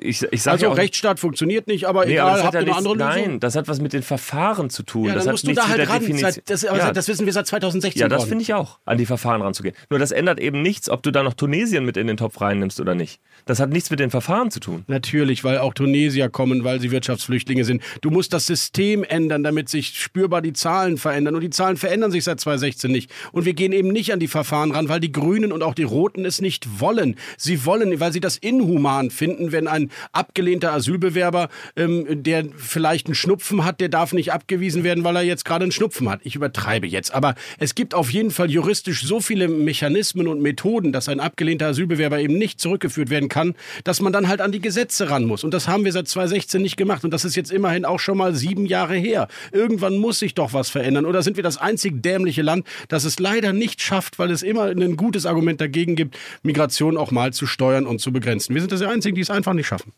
Ich, 0.00 0.22
ich 0.22 0.42
sag 0.42 0.52
also 0.52 0.66
ja 0.66 0.72
auch, 0.72 0.78
Rechtsstaat 0.78 1.20
funktioniert 1.20 1.66
nicht, 1.66 1.84
aber 1.84 2.06
nee, 2.06 2.12
egal, 2.12 2.30
aber 2.30 2.44
habt 2.44 2.54
ihr 2.54 2.60
eine 2.60 2.74
andere 2.74 2.94
Lösung? 2.94 3.08
Nein, 3.08 3.40
das 3.40 3.54
hat 3.54 3.68
was 3.68 3.80
mit 3.80 3.92
den 3.92 4.02
Verfahren 4.02 4.70
zu 4.70 4.82
tun. 4.82 5.08
Ja, 5.08 5.14
das 5.14 5.26
musst 5.26 5.46
du 5.46 5.52
da 5.52 5.68
halt 5.68 5.86
ran. 5.90 6.02
Seit, 6.16 6.48
das, 6.48 6.62
ja. 6.62 6.90
das 6.90 7.06
wissen 7.06 7.26
wir 7.26 7.34
seit 7.34 7.46
2016. 7.46 8.00
Ja, 8.00 8.08
das 8.08 8.24
finde 8.24 8.42
ich 8.42 8.54
auch, 8.54 8.78
an 8.86 8.96
die 8.96 9.04
Verfahren 9.04 9.42
ranzugehen. 9.42 9.74
Nur 9.90 9.98
das 9.98 10.10
ändert 10.10 10.40
eben 10.40 10.62
nichts, 10.62 10.88
ob 10.88 11.02
du 11.02 11.10
da 11.10 11.22
noch 11.22 11.34
Tunesien 11.34 11.84
mit 11.84 11.98
in 11.98 12.06
den 12.06 12.16
Topf 12.16 12.40
reinnimmst 12.40 12.80
oder 12.80 12.94
nicht. 12.94 13.20
Das 13.44 13.60
hat 13.60 13.68
nichts 13.68 13.90
mit 13.90 14.00
den 14.00 14.10
Verfahren 14.10 14.50
zu 14.50 14.60
tun. 14.60 14.84
Natürlich, 14.86 15.44
weil 15.44 15.58
auch 15.58 15.74
Tunesier 15.74 16.30
kommen, 16.30 16.64
weil 16.64 16.80
sie 16.80 16.90
Wirtschaftsflüchtlinge 16.90 17.64
sind. 17.64 17.82
Du 18.00 18.10
musst 18.10 18.32
das 18.32 18.46
System 18.46 19.04
ändern, 19.04 19.42
damit 19.42 19.68
sich 19.68 20.00
spürbar 20.00 20.40
die 20.40 20.54
Zahlen 20.54 20.96
verändern. 20.96 21.34
Und 21.34 21.42
die 21.42 21.50
Zahlen 21.50 21.76
verändern 21.76 22.10
sich 22.10 22.24
seit 22.24 22.40
2016 22.40 22.90
nicht. 22.90 23.10
Und 23.32 23.44
wir 23.44 23.52
gehen 23.52 23.72
eben 23.72 23.88
nicht 23.88 24.14
an 24.14 24.18
die 24.18 24.28
Verfahren 24.28 24.70
ran, 24.70 24.88
weil 24.88 25.00
die 25.00 25.12
Grünen 25.12 25.52
und 25.52 25.62
auch 25.62 25.74
die 25.74 25.82
Roten 25.82 26.24
es 26.24 26.40
nicht 26.40 26.80
wollen. 26.80 27.16
Sie 27.36 27.66
wollen, 27.66 28.00
weil 28.00 28.12
sie 28.12 28.20
das 28.20 28.38
inhuman 28.38 29.10
finden, 29.10 29.52
wenn 29.58 29.66
ein 29.66 29.90
abgelehnter 30.12 30.72
Asylbewerber 30.72 31.48
ähm, 31.76 32.22
der 32.22 32.44
vielleicht 32.56 33.06
einen 33.06 33.14
Schnupfen 33.16 33.64
hat, 33.64 33.80
der 33.80 33.88
darf 33.88 34.12
nicht 34.12 34.32
abgewiesen 34.32 34.84
werden, 34.84 35.02
weil 35.02 35.16
er 35.16 35.22
jetzt 35.22 35.44
gerade 35.44 35.64
einen 35.64 35.72
Schnupfen 35.72 36.08
hat. 36.08 36.20
Ich 36.22 36.36
übertreibe 36.36 36.86
jetzt. 36.86 37.12
Aber 37.12 37.34
es 37.58 37.74
gibt 37.74 37.94
auf 37.94 38.10
jeden 38.10 38.30
Fall 38.30 38.50
juristisch 38.50 39.04
so 39.04 39.20
viele 39.20 39.48
Mechanismen 39.48 40.28
und 40.28 40.40
Methoden, 40.40 40.92
dass 40.92 41.08
ein 41.08 41.18
abgelehnter 41.18 41.66
Asylbewerber 41.66 42.20
eben 42.20 42.38
nicht 42.38 42.60
zurückgeführt 42.60 43.10
werden 43.10 43.28
kann, 43.28 43.54
dass 43.82 44.00
man 44.00 44.12
dann 44.12 44.28
halt 44.28 44.40
an 44.40 44.52
die 44.52 44.60
Gesetze 44.60 45.10
ran 45.10 45.24
muss. 45.24 45.42
Und 45.42 45.52
das 45.52 45.66
haben 45.66 45.84
wir 45.84 45.92
seit 45.92 46.06
2016 46.06 46.62
nicht 46.62 46.76
gemacht. 46.76 47.04
Und 47.04 47.12
das 47.12 47.24
ist 47.24 47.34
jetzt 47.34 47.50
immerhin 47.50 47.84
auch 47.84 47.98
schon 47.98 48.16
mal 48.16 48.34
sieben 48.34 48.66
Jahre 48.66 48.94
her. 48.94 49.26
Irgendwann 49.50 49.98
muss 49.98 50.20
sich 50.20 50.34
doch 50.34 50.52
was 50.52 50.70
verändern. 50.70 51.04
Oder 51.04 51.22
sind 51.22 51.36
wir 51.36 51.42
das 51.42 51.58
einzig 51.58 52.00
dämliche 52.02 52.42
Land, 52.42 52.64
das 52.86 53.04
es 53.04 53.18
leider 53.18 53.52
nicht 53.52 53.82
schafft, 53.82 54.20
weil 54.20 54.30
es 54.30 54.42
immer 54.42 54.66
ein 54.66 54.96
gutes 54.96 55.26
Argument 55.26 55.60
dagegen 55.60 55.96
gibt, 55.96 56.16
Migration 56.44 56.96
auch 56.96 57.10
mal 57.10 57.32
zu 57.32 57.46
steuern 57.46 57.86
und 57.86 58.00
zu 58.00 58.12
begrenzen. 58.12 58.54
Wir 58.54 58.60
sind 58.60 58.70
das 58.70 58.78
die 58.78 58.86
Einzigen, 58.86 59.14
die 59.14 59.22
es 59.22 59.30
einfach 59.30 59.47
nicht 59.54 59.66
schaffen. 59.66 59.92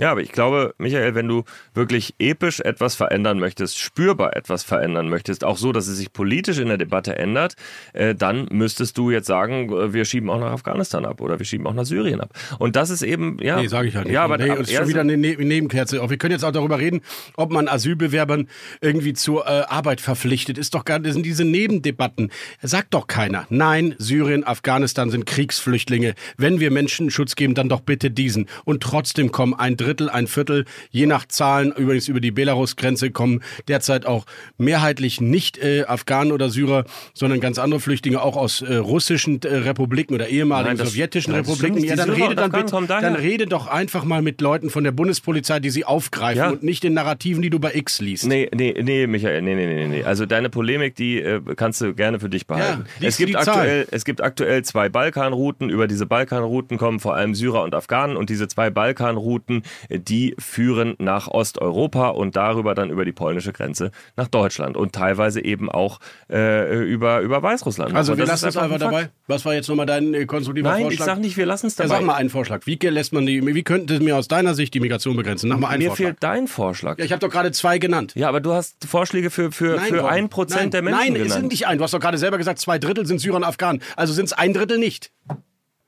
Ja, 0.00 0.10
aber 0.10 0.22
ich 0.22 0.32
glaube, 0.32 0.74
Michael, 0.78 1.14
wenn 1.14 1.28
du 1.28 1.44
wirklich 1.74 2.14
episch 2.18 2.60
etwas 2.60 2.94
verändern 2.94 3.38
möchtest, 3.38 3.78
spürbar 3.78 4.34
etwas 4.34 4.62
verändern 4.62 5.10
möchtest, 5.10 5.44
auch 5.44 5.58
so, 5.58 5.70
dass 5.70 5.86
es 5.86 5.98
sich 5.98 6.14
politisch 6.14 6.58
in 6.58 6.68
der 6.68 6.78
Debatte 6.78 7.16
ändert, 7.16 7.56
äh, 7.92 8.14
dann 8.14 8.48
müsstest 8.50 8.96
du 8.96 9.10
jetzt 9.10 9.26
sagen, 9.26 9.70
äh, 9.70 9.92
wir 9.92 10.06
schieben 10.06 10.30
auch 10.30 10.40
nach 10.40 10.52
Afghanistan 10.52 11.04
ab 11.04 11.20
oder 11.20 11.38
wir 11.38 11.44
schieben 11.44 11.66
auch 11.66 11.74
nach 11.74 11.84
Syrien 11.84 12.22
ab. 12.22 12.30
Und 12.58 12.74
das 12.74 12.88
ist 12.88 13.02
eben, 13.02 13.36
ja. 13.42 13.60
Nee, 13.60 13.66
sage 13.66 13.88
ich 13.88 13.94
halt 13.94 14.06
nicht. 14.06 14.14
Ja, 14.14 14.24
aber 14.24 14.38
nee, 14.38 14.48
das 14.48 14.60
ist 14.60 14.72
schon 14.72 14.88
wieder 14.88 15.02
eine 15.02 15.18
ne 15.18 15.36
Nebenkerze. 15.36 16.00
Wir 16.08 16.16
können 16.16 16.32
jetzt 16.32 16.44
auch 16.44 16.52
darüber 16.52 16.78
reden, 16.78 17.02
ob 17.36 17.52
man 17.52 17.68
Asylbewerbern 17.68 18.48
irgendwie 18.80 19.12
zur 19.12 19.46
äh, 19.46 19.64
Arbeit 19.68 20.00
verpflichtet. 20.00 20.56
Ist 20.56 20.74
doch 20.74 20.86
gar, 20.86 21.00
das 21.00 21.12
sind 21.12 21.26
diese 21.26 21.44
Nebendebatten. 21.44 22.30
Sagt 22.62 22.94
doch 22.94 23.08
keiner. 23.08 23.46
Nein, 23.50 23.94
Syrien, 23.98 24.44
Afghanistan 24.44 25.10
sind 25.10 25.26
Kriegsflüchtlinge. 25.26 26.14
Wenn 26.38 26.60
wir 26.60 26.70
Menschen 26.70 27.10
Schutz 27.10 27.36
geben, 27.36 27.54
dann 27.54 27.68
doch 27.68 27.80
bitte 27.80 28.10
diesen. 28.10 28.46
Und 28.64 28.82
trotzdem 28.82 29.32
kommen 29.32 29.52
ein 29.52 29.76
Drittel, 29.82 30.08
ein 30.08 30.26
Viertel, 30.26 30.64
je 30.90 31.06
nach 31.06 31.26
Zahlen, 31.26 31.72
übrigens 31.72 32.08
über 32.08 32.20
die 32.20 32.30
Belarus-Grenze 32.30 33.10
kommen 33.10 33.42
derzeit 33.68 34.06
auch 34.06 34.24
mehrheitlich 34.58 35.20
nicht 35.20 35.58
äh, 35.58 35.84
Afghanen 35.84 36.32
oder 36.32 36.50
Syrer, 36.50 36.84
sondern 37.14 37.40
ganz 37.40 37.58
andere 37.58 37.80
Flüchtlinge, 37.80 38.22
auch 38.22 38.36
aus 38.36 38.62
äh, 38.62 38.76
russischen 38.76 39.40
äh, 39.42 39.56
Republiken 39.56 40.14
oder 40.14 40.28
ehemaligen 40.28 40.76
Nein, 40.76 40.86
sowjetischen 40.86 41.34
Republiken. 41.34 41.82
Ja, 41.84 41.96
dann 41.96 42.10
rede, 42.10 42.34
dann, 42.34 42.52
bitte, 42.52 42.86
dann 42.86 43.14
rede 43.14 43.46
doch 43.46 43.66
einfach 43.66 44.04
mal 44.04 44.22
mit 44.22 44.40
Leuten 44.40 44.70
von 44.70 44.84
der 44.84 44.92
Bundespolizei, 44.92 45.60
die 45.60 45.70
sie 45.70 45.84
aufgreifen 45.84 46.38
ja. 46.38 46.50
und 46.50 46.62
nicht 46.62 46.84
in 46.84 46.94
Narrativen, 46.94 47.42
die 47.42 47.50
du 47.50 47.58
bei 47.58 47.74
X 47.74 48.00
liest. 48.00 48.26
Nee, 48.26 48.48
nee, 48.54 48.74
nee, 48.80 49.06
Michael, 49.06 49.42
nee, 49.42 49.54
nee, 49.54 49.66
nee, 49.66 49.86
nee. 49.86 50.04
Also 50.04 50.26
deine 50.26 50.50
Polemik, 50.50 50.94
die 50.94 51.20
äh, 51.20 51.40
kannst 51.56 51.80
du 51.80 51.94
gerne 51.94 52.20
für 52.20 52.28
dich 52.28 52.46
behalten. 52.46 52.84
Ja, 53.00 53.08
es, 53.08 53.16
gibt 53.16 53.36
aktuell, 53.36 53.86
es 53.90 54.04
gibt 54.04 54.20
aktuell 54.20 54.62
zwei 54.64 54.88
Balkanrouten. 54.88 55.70
Über 55.70 55.86
diese 55.86 56.06
Balkanrouten 56.06 56.78
kommen 56.78 57.00
vor 57.00 57.14
allem 57.14 57.34
Syrer 57.34 57.62
und 57.62 57.74
Afghanen 57.74 58.16
und 58.16 58.30
diese 58.30 58.48
zwei 58.48 58.70
Balkanrouten, 58.70 59.62
die 59.88 60.34
führen 60.38 60.94
nach 60.98 61.28
Osteuropa 61.28 62.08
und 62.08 62.36
darüber 62.36 62.74
dann 62.74 62.90
über 62.90 63.04
die 63.04 63.12
polnische 63.12 63.52
Grenze 63.52 63.90
nach 64.16 64.28
Deutschland 64.28 64.76
und 64.76 64.92
teilweise 64.92 65.44
eben 65.44 65.70
auch 65.70 66.00
äh, 66.30 66.82
über, 66.84 67.20
über 67.20 67.42
Weißrussland. 67.42 67.94
Also 67.94 68.16
wir 68.16 68.26
lassen 68.26 68.48
es 68.48 68.56
einfach 68.56 68.78
dabei. 68.78 69.10
Was 69.26 69.44
war 69.44 69.54
jetzt 69.54 69.68
nochmal 69.68 69.86
dein 69.86 70.14
äh, 70.14 70.26
konstruktiver 70.26 70.70
Nein, 70.70 70.82
Vorschlag? 70.82 71.06
Nein, 71.06 71.08
ich 71.08 71.14
sag 71.16 71.20
nicht, 71.20 71.36
wir 71.36 71.46
lassen 71.46 71.66
es 71.66 71.76
dabei. 71.76 71.90
Ja, 71.90 71.96
sag 71.96 72.06
mal 72.06 72.14
einen 72.14 72.30
Vorschlag. 72.30 72.66
Wie 72.66 72.76
lässt 72.76 73.12
man 73.12 73.26
die, 73.26 73.44
wie 73.44 73.62
könnte 73.62 74.00
mir 74.00 74.16
aus 74.16 74.28
deiner 74.28 74.54
Sicht 74.54 74.74
die 74.74 74.80
Migration 74.80 75.16
begrenzen? 75.16 75.48
Mach 75.48 75.58
mal 75.58 75.68
einen 75.68 75.82
mir 75.82 75.88
Vorschlag. 75.88 76.06
fehlt 76.06 76.22
dein 76.22 76.48
Vorschlag. 76.48 76.98
Ja, 76.98 77.04
ich 77.04 77.12
habe 77.12 77.20
doch 77.20 77.30
gerade 77.30 77.52
zwei 77.52 77.78
genannt. 77.78 78.12
Ja, 78.14 78.28
aber 78.28 78.40
du 78.40 78.52
hast 78.52 78.84
Vorschläge 78.86 79.30
für, 79.30 79.52
für, 79.52 79.76
Nein, 79.76 79.88
für 79.88 80.08
ein 80.08 80.28
Prozent 80.28 80.74
der 80.74 80.82
Menschen 80.82 80.98
Nein, 81.00 81.14
genannt. 81.14 81.30
es 81.30 81.36
sind 81.36 81.48
nicht 81.48 81.66
ein. 81.66 81.78
Du 81.78 81.84
hast 81.84 81.94
doch 81.94 82.00
gerade 82.00 82.18
selber 82.18 82.38
gesagt, 82.38 82.58
zwei 82.58 82.78
Drittel 82.78 83.06
sind 83.06 83.20
Syrer 83.20 83.36
und 83.36 83.44
Afghanen. 83.44 83.82
Also 83.96 84.12
sind 84.12 84.26
es 84.26 84.32
ein 84.32 84.52
Drittel 84.52 84.78
nicht. 84.78 85.12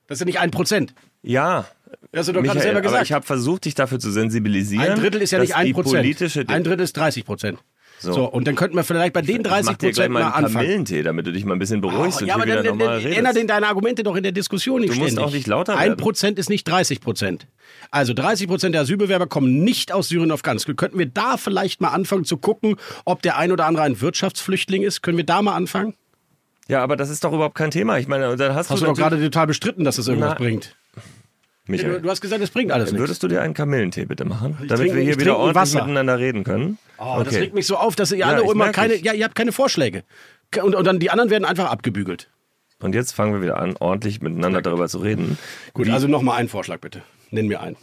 Das 0.07 0.19
sind 0.19 0.27
nicht 0.27 0.39
ein 0.39 0.51
Prozent. 0.51 0.93
Ja. 1.25 1.65
Hast 2.15 2.29
du 2.29 2.33
gerade 2.33 2.59
selber 2.59 2.81
gesagt. 2.81 3.03
Ich 3.03 3.11
habe 3.11 3.25
versucht, 3.25 3.65
dich 3.65 3.75
dafür 3.75 3.99
zu 3.99 4.11
sensibilisieren. 4.11 4.91
Ein 4.91 4.99
Drittel 4.99 5.21
ist 5.21 5.31
ja 5.31 5.39
nicht 5.39 5.55
ein 5.55 5.73
Prozent. 5.73 6.49
Ein 6.49 6.63
Drittel 6.63 6.83
ist 6.83 6.95
30 6.95 7.25
Prozent. 7.25 7.59
So. 7.97 8.13
so. 8.13 8.25
und 8.25 8.45
dann 8.45 8.55
könnten 8.55 8.75
wir 8.75 8.83
vielleicht 8.83 9.13
bei 9.13 9.21
den 9.21 9.41
30 9.41 9.77
Prozent 9.77 10.13
mal 10.13 10.23
anfangen. 10.23 10.53
Kamillentee, 10.53 11.01
damit 11.01 11.25
du 11.27 11.31
dich 11.31 11.45
mal 11.45 11.53
ein 11.53 11.59
bisschen 11.59 11.79
beruhigst 11.79 12.21
oh, 12.21 12.25
ja, 12.25 12.35
aber 12.35 12.45
dann, 12.45 12.65
normal 12.65 13.01
dann, 13.01 13.11
ändere 13.11 13.33
denn 13.33 13.47
deine 13.47 13.67
Argumente 13.67 14.03
doch 14.03 14.15
in 14.17 14.23
der 14.23 14.33
Diskussion 14.33 14.81
nicht 14.81 14.93
Du 14.93 14.97
musst 14.97 15.13
ständig. 15.13 15.25
auch 15.25 15.33
nicht 15.33 15.47
lauter 15.47 15.73
werden. 15.73 15.91
Ein 15.93 15.97
Prozent 15.97 16.37
ist 16.37 16.49
nicht 16.49 16.67
30 16.67 16.99
Prozent. 16.99 17.47
Also 17.91 18.13
30 18.13 18.47
Prozent 18.47 18.75
der 18.75 18.81
Asylbewerber 18.81 19.27
kommen 19.27 19.63
nicht 19.63 19.93
aus 19.93 20.09
Syrien 20.09 20.29
und 20.29 20.33
Afghanistan. 20.33 20.75
Könnten 20.75 20.99
wir 20.99 21.05
da 21.05 21.37
vielleicht 21.37 21.79
mal 21.79 21.89
anfangen 21.89 22.25
zu 22.25 22.37
gucken, 22.37 22.75
ob 23.05 23.21
der 23.21 23.37
ein 23.37 23.51
oder 23.51 23.65
andere 23.65 23.85
ein 23.85 24.01
Wirtschaftsflüchtling 24.01 24.83
ist? 24.83 25.01
Können 25.01 25.17
wir 25.17 25.25
da 25.25 25.41
mal 25.41 25.55
anfangen? 25.55 25.95
Ja, 26.67 26.83
aber 26.83 26.95
das 26.95 27.09
ist 27.09 27.23
doch 27.23 27.31
überhaupt 27.31 27.55
kein 27.55 27.71
Thema. 27.71 27.97
Ich 27.99 28.07
meine, 28.07 28.35
dann 28.35 28.55
hast, 28.55 28.69
hast 28.69 28.81
du, 28.81 28.85
du 28.85 28.91
doch 28.91 28.97
gerade 28.97 29.21
total 29.21 29.47
bestritten, 29.47 29.83
dass 29.83 29.97
es 29.97 30.07
irgendwas 30.07 30.31
Na, 30.31 30.35
bringt. 30.35 30.75
Michael, 31.67 31.93
du, 31.93 32.01
du, 32.01 32.09
hast 32.09 32.21
gesagt, 32.21 32.41
es 32.41 32.51
bringt 32.51 32.71
alles 32.71 32.91
nichts. 32.91 32.99
Würdest 32.99 33.23
du 33.23 33.27
dir 33.27 33.41
einen 33.41 33.55
Kamillentee 33.55 34.05
bitte 34.05 34.23
machen, 34.25 34.57
ich 34.61 34.67
damit 34.67 34.83
trinke, 34.83 34.95
wir 34.97 35.03
hier 35.03 35.19
wieder 35.19 35.37
ordentlich 35.37 35.55
Wasser. 35.55 35.81
miteinander 35.81 36.19
reden 36.19 36.43
können? 36.43 36.77
Oh, 36.99 37.15
okay. 37.15 37.23
Das 37.23 37.35
regt 37.35 37.53
mich 37.55 37.65
so 37.65 37.77
auf, 37.77 37.95
dass 37.95 38.11
ihr 38.11 38.19
ja, 38.19 38.27
alle 38.27 38.49
immer 38.49 38.71
keine, 38.71 38.95
ja, 38.95 39.13
ihr 39.13 39.25
habt 39.25 39.35
keine 39.35 39.51
Vorschläge. 39.51 40.03
Und, 40.61 40.75
und 40.75 40.85
dann 40.85 40.99
die 40.99 41.09
anderen 41.09 41.31
werden 41.31 41.43
einfach 41.43 41.71
abgebügelt. 41.71 42.29
Und 42.79 42.93
jetzt 42.93 43.13
fangen 43.13 43.33
wir 43.33 43.41
wieder 43.41 43.57
an, 43.57 43.75
ordentlich 43.79 44.21
miteinander 44.21 44.61
darüber 44.61 44.87
zu 44.87 44.99
reden. 44.99 45.37
Gut, 45.73 45.87
Wie, 45.87 45.91
also 45.91 46.07
nochmal 46.07 46.37
einen 46.37 46.49
Vorschlag 46.49 46.79
bitte. 46.79 47.01
Nenn 47.31 47.47
mir 47.47 47.61
einen. 47.61 47.77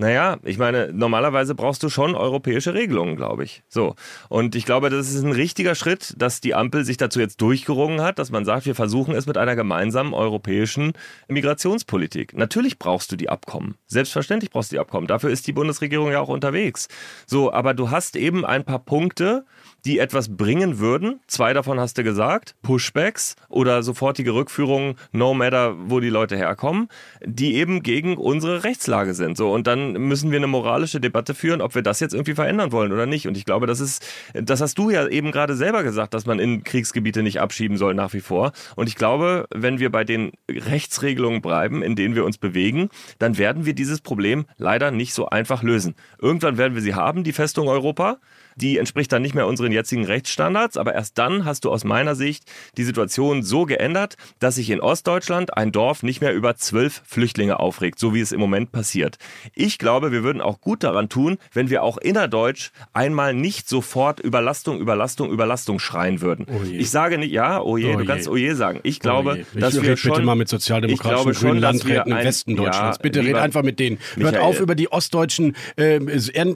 Naja, 0.00 0.38
ich 0.44 0.56
meine, 0.56 0.90
normalerweise 0.94 1.54
brauchst 1.54 1.82
du 1.82 1.90
schon 1.90 2.14
europäische 2.14 2.72
Regelungen, 2.72 3.16
glaube 3.16 3.44
ich. 3.44 3.62
So. 3.68 3.96
Und 4.30 4.54
ich 4.54 4.64
glaube, 4.64 4.88
das 4.88 5.10
ist 5.12 5.22
ein 5.22 5.32
richtiger 5.32 5.74
Schritt, 5.74 6.14
dass 6.16 6.40
die 6.40 6.54
Ampel 6.54 6.86
sich 6.86 6.96
dazu 6.96 7.20
jetzt 7.20 7.42
durchgerungen 7.42 8.00
hat, 8.00 8.18
dass 8.18 8.30
man 8.30 8.46
sagt, 8.46 8.64
wir 8.64 8.74
versuchen 8.74 9.14
es 9.14 9.26
mit 9.26 9.36
einer 9.36 9.56
gemeinsamen 9.56 10.14
europäischen 10.14 10.94
Migrationspolitik. 11.28 12.34
Natürlich 12.34 12.78
brauchst 12.78 13.12
du 13.12 13.16
die 13.16 13.28
Abkommen. 13.28 13.74
Selbstverständlich 13.88 14.50
brauchst 14.50 14.72
du 14.72 14.76
die 14.76 14.80
Abkommen. 14.80 15.06
Dafür 15.06 15.28
ist 15.28 15.46
die 15.46 15.52
Bundesregierung 15.52 16.10
ja 16.10 16.20
auch 16.20 16.30
unterwegs. 16.30 16.88
So, 17.26 17.52
aber 17.52 17.74
du 17.74 17.90
hast 17.90 18.16
eben 18.16 18.46
ein 18.46 18.64
paar 18.64 18.78
Punkte, 18.78 19.44
die 19.84 19.98
etwas 19.98 20.36
bringen 20.36 20.78
würden. 20.78 21.20
Zwei 21.26 21.52
davon 21.52 21.80
hast 21.80 21.98
du 21.98 22.04
gesagt, 22.04 22.54
Pushbacks 22.62 23.36
oder 23.48 23.82
sofortige 23.82 24.34
Rückführungen, 24.34 24.96
no 25.12 25.34
matter, 25.34 25.74
wo 25.78 26.00
die 26.00 26.10
Leute 26.10 26.36
herkommen, 26.36 26.88
die 27.24 27.54
eben 27.54 27.82
gegen 27.82 28.16
unsere 28.16 28.64
Rechtslage 28.64 29.14
sind. 29.14 29.36
So, 29.36 29.52
und 29.52 29.66
dann 29.66 29.92
müssen 29.92 30.30
wir 30.30 30.38
eine 30.38 30.46
moralische 30.46 31.00
Debatte 31.00 31.34
führen, 31.34 31.60
ob 31.60 31.74
wir 31.74 31.82
das 31.82 32.00
jetzt 32.00 32.14
irgendwie 32.14 32.34
verändern 32.34 32.72
wollen 32.72 32.92
oder 32.92 33.06
nicht. 33.06 33.26
Und 33.26 33.36
ich 33.36 33.44
glaube, 33.44 33.66
das 33.66 33.80
ist, 33.80 34.06
das 34.34 34.60
hast 34.60 34.78
du 34.78 34.90
ja 34.90 35.06
eben 35.08 35.32
gerade 35.32 35.56
selber 35.56 35.82
gesagt, 35.82 36.14
dass 36.14 36.26
man 36.26 36.38
in 36.38 36.64
Kriegsgebiete 36.64 37.22
nicht 37.22 37.40
abschieben 37.40 37.76
soll 37.76 37.94
nach 37.94 38.12
wie 38.12 38.20
vor. 38.20 38.52
Und 38.76 38.88
ich 38.88 38.96
glaube, 38.96 39.46
wenn 39.54 39.78
wir 39.78 39.90
bei 39.90 40.04
den 40.04 40.32
Rechtsregelungen 40.50 41.40
bleiben, 41.40 41.82
in 41.82 41.96
denen 41.96 42.14
wir 42.14 42.24
uns 42.24 42.38
bewegen, 42.38 42.90
dann 43.18 43.38
werden 43.38 43.66
wir 43.66 43.74
dieses 43.74 44.00
Problem 44.00 44.46
leider 44.56 44.90
nicht 44.90 45.14
so 45.14 45.28
einfach 45.28 45.62
lösen. 45.62 45.94
Irgendwann 46.20 46.58
werden 46.58 46.74
wir 46.74 46.82
sie 46.82 46.94
haben, 46.94 47.24
die 47.24 47.32
Festung 47.32 47.68
Europa 47.68 48.18
die 48.56 48.78
entspricht 48.78 49.12
dann 49.12 49.22
nicht 49.22 49.34
mehr 49.34 49.46
unseren 49.46 49.72
jetzigen 49.72 50.04
Rechtsstandards. 50.04 50.76
Aber 50.76 50.94
erst 50.94 51.18
dann 51.18 51.44
hast 51.44 51.64
du 51.64 51.70
aus 51.70 51.84
meiner 51.84 52.14
Sicht 52.14 52.44
die 52.76 52.84
Situation 52.84 53.42
so 53.42 53.64
geändert, 53.64 54.16
dass 54.38 54.56
sich 54.56 54.70
in 54.70 54.80
Ostdeutschland 54.80 55.56
ein 55.56 55.72
Dorf 55.72 56.02
nicht 56.02 56.20
mehr 56.20 56.34
über 56.34 56.56
zwölf 56.56 57.02
Flüchtlinge 57.06 57.60
aufregt, 57.60 57.98
so 57.98 58.14
wie 58.14 58.20
es 58.20 58.32
im 58.32 58.40
Moment 58.40 58.72
passiert. 58.72 59.18
Ich 59.54 59.78
glaube, 59.78 60.12
wir 60.12 60.22
würden 60.22 60.40
auch 60.40 60.60
gut 60.60 60.82
daran 60.82 61.08
tun, 61.08 61.38
wenn 61.52 61.70
wir 61.70 61.82
auch 61.82 61.98
innerdeutsch 61.98 62.70
einmal 62.92 63.34
nicht 63.34 63.68
sofort 63.68 64.20
Überlastung, 64.20 64.80
Überlastung, 64.80 65.30
Überlastung 65.30 65.78
schreien 65.78 66.20
würden. 66.20 66.46
Oh 66.48 66.62
ich 66.64 66.90
sage 66.90 67.18
nicht, 67.18 67.32
ja, 67.32 67.60
oh 67.60 67.76
je, 67.76 67.94
oh 67.94 67.98
du 67.98 68.04
kannst 68.04 68.28
oh 68.28 68.36
je 68.36 68.54
sagen. 68.54 68.80
Ich 68.82 69.00
glaube, 69.00 69.38
oh 69.38 69.46
ich 69.54 69.60
dass 69.60 69.80
wir 69.80 69.96
schon... 69.96 70.12
bitte 70.12 70.24
mal 70.24 70.34
mit 70.34 70.48
sozialdemokratischen 70.48 71.32
grünen 71.32 71.60
Landräten 71.60 72.12
im 72.12 72.18
Westen 72.18 72.56
Deutschlands. 72.56 72.98
Ja, 72.98 73.02
bitte 73.02 73.24
red 73.24 73.36
einfach 73.36 73.62
mit 73.62 73.78
denen. 73.78 73.98
Hört 74.16 74.38
auf, 74.38 74.60
über 74.60 74.74
die 74.74 74.90
Ostdeutschen 74.90 75.56
äh, 75.76 76.00